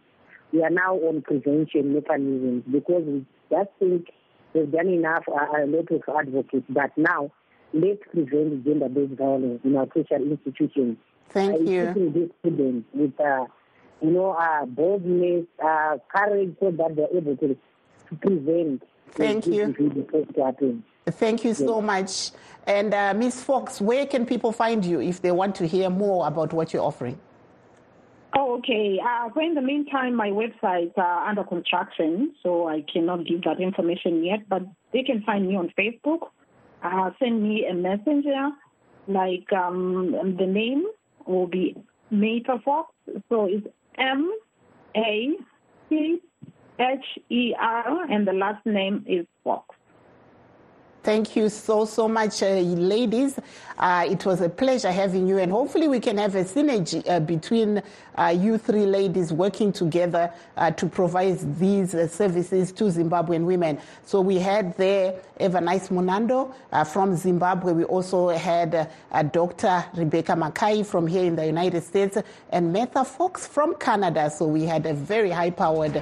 we 0.52 0.64
are 0.64 0.70
now 0.70 0.96
on 0.96 1.22
prevention 1.22 1.94
mechanisms 1.94 2.64
because 2.72 3.04
we 3.06 3.26
just 3.50 3.70
think 3.80 4.10
we've 4.54 4.72
done 4.72 4.88
enough, 4.88 5.24
uh, 5.28 5.64
a 5.64 5.66
lot 5.66 5.90
of 5.90 6.02
advocates, 6.20 6.66
but 6.70 6.92
now 6.98 7.32
let's 7.74 8.02
prevent 8.12 8.66
gender-based 8.66 9.14
violence 9.14 9.62
in 9.64 9.76
our 9.76 9.88
social 9.96 10.22
institutions. 10.22 10.98
Thank 11.30 11.56
uh, 11.56 11.72
you. 11.72 12.12
these 12.14 12.30
students 12.42 12.88
with, 12.94 13.20
uh, 13.20 13.46
you 14.02 14.12
know, 14.12 14.32
uh, 14.32 14.66
boldness, 14.66 15.46
uh, 15.64 15.98
courage, 16.14 16.56
so 16.60 16.72
that 16.72 16.96
they're 16.96 17.18
able 17.18 17.38
to, 17.38 17.58
to 18.10 18.16
prevent. 18.22 18.84
Thank 19.12 19.48
you. 19.48 19.74
Thank 21.06 21.44
you 21.44 21.54
so 21.54 21.82
much. 21.82 22.32
And 22.66 22.94
uh, 22.94 23.14
Ms. 23.14 23.44
Fox, 23.44 23.82
where 23.82 24.06
can 24.06 24.26
people 24.26 24.52
find 24.52 24.86
you 24.86 25.02
if 25.02 25.22
they 25.22 25.32
want 25.32 25.56
to 25.56 25.68
hear 25.68 25.90
more 25.90 26.28
about 26.28 26.54
what 26.54 26.72
you're 26.72 26.84
offering? 26.84 27.20
Oh, 28.36 28.58
okay. 28.58 29.00
Uh, 29.06 29.30
so 29.34 29.42
in 29.42 29.54
the 29.54 29.62
meantime, 29.62 30.16
my 30.16 30.30
website 30.30 30.98
are 30.98 31.28
under 31.28 31.44
construction, 31.44 32.34
so 32.42 32.68
I 32.68 32.84
cannot 32.92 33.28
give 33.28 33.44
that 33.44 33.60
information 33.60 34.24
yet. 34.24 34.48
But 34.48 34.64
they 34.92 35.04
can 35.04 35.22
find 35.24 35.48
me 35.48 35.56
on 35.56 35.72
Facebook. 35.78 36.30
Uh, 36.82 37.12
send 37.20 37.44
me 37.44 37.66
a 37.70 37.74
messenger, 37.74 38.50
like 39.08 39.52
um, 39.54 40.36
the 40.38 40.46
name 40.46 40.86
will 41.28 41.48
be 41.48 41.76
Meta 42.12 42.60
Fox. 42.66 42.94
So 43.30 43.46
it's 43.46 43.68
M 43.98 44.32
A 44.96 45.30
C 45.90 46.20
H 46.80 47.06
E 47.30 47.54
R, 47.60 48.12
and 48.12 48.28
the 48.28 48.34
last 48.34 48.66
name 48.66 49.06
is 49.08 49.26
Fox. 49.44 49.76
Thank 51.04 51.36
you 51.36 51.50
so, 51.50 51.84
so 51.84 52.08
much, 52.08 52.42
uh, 52.42 52.48
ladies. 52.48 53.38
Uh, 53.78 54.06
it 54.10 54.26
was 54.26 54.40
a 54.40 54.48
pleasure 54.48 54.90
having 54.90 55.28
you, 55.28 55.38
and 55.38 55.52
hopefully, 55.52 55.90
we 55.90 56.00
can 56.00 56.18
have 56.18 56.34
a 56.36 56.46
synergy 56.46 57.06
uh, 57.10 57.20
between 57.20 57.84
uh, 58.16 58.28
you 58.28 58.58
three 58.58 58.86
ladies 58.86 59.34
working 59.34 59.74
together 59.74 60.32
uh, 60.56 60.72
to 60.72 60.86
provide 60.88 61.60
these 61.60 61.94
uh, 61.94 62.08
services 62.08 62.72
to 62.72 62.86
Zimbabwean 62.86 63.44
women. 63.44 63.80
So, 64.06 64.22
we 64.22 64.38
had 64.38 64.78
there 64.78 65.16
Evanice 65.42 65.90
Munando 65.90 66.54
from 66.88 67.18
Zimbabwe. 67.18 67.74
We 67.74 67.84
also 67.84 68.30
had 68.30 68.90
Dr. 69.34 69.84
Rebecca 69.96 70.34
Makai 70.34 70.86
from 70.86 71.06
here 71.06 71.26
in 71.26 71.36
the 71.36 71.46
United 71.46 71.84
States, 71.84 72.18
and 72.52 72.74
Metha 72.74 73.06
Fox 73.06 73.46
from 73.46 73.76
Canada. 73.76 74.30
So, 74.30 74.46
we 74.46 74.64
had 74.64 74.86
a 74.86 74.94
very 74.94 75.32
high 75.32 75.50
powered 75.52 76.02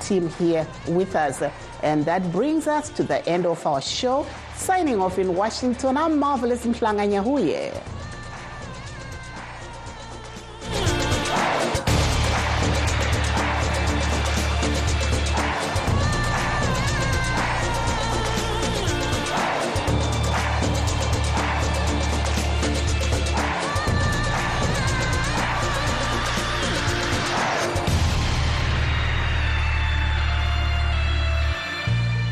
team 0.00 0.28
here 0.30 0.66
with 0.88 1.16
us. 1.16 1.42
And 1.82 2.04
that 2.04 2.30
brings 2.32 2.66
us 2.66 2.90
to 2.90 3.02
the 3.02 3.26
end 3.26 3.46
of 3.46 3.66
our 3.66 3.80
show. 3.80 4.26
Signing 4.62 5.00
off 5.00 5.18
in 5.18 5.34
Washington, 5.34 5.96
I'm 5.96 6.20
Marvelous 6.20 6.64
Mhlanga 6.64 7.04
Nyahuye. 7.04 8.01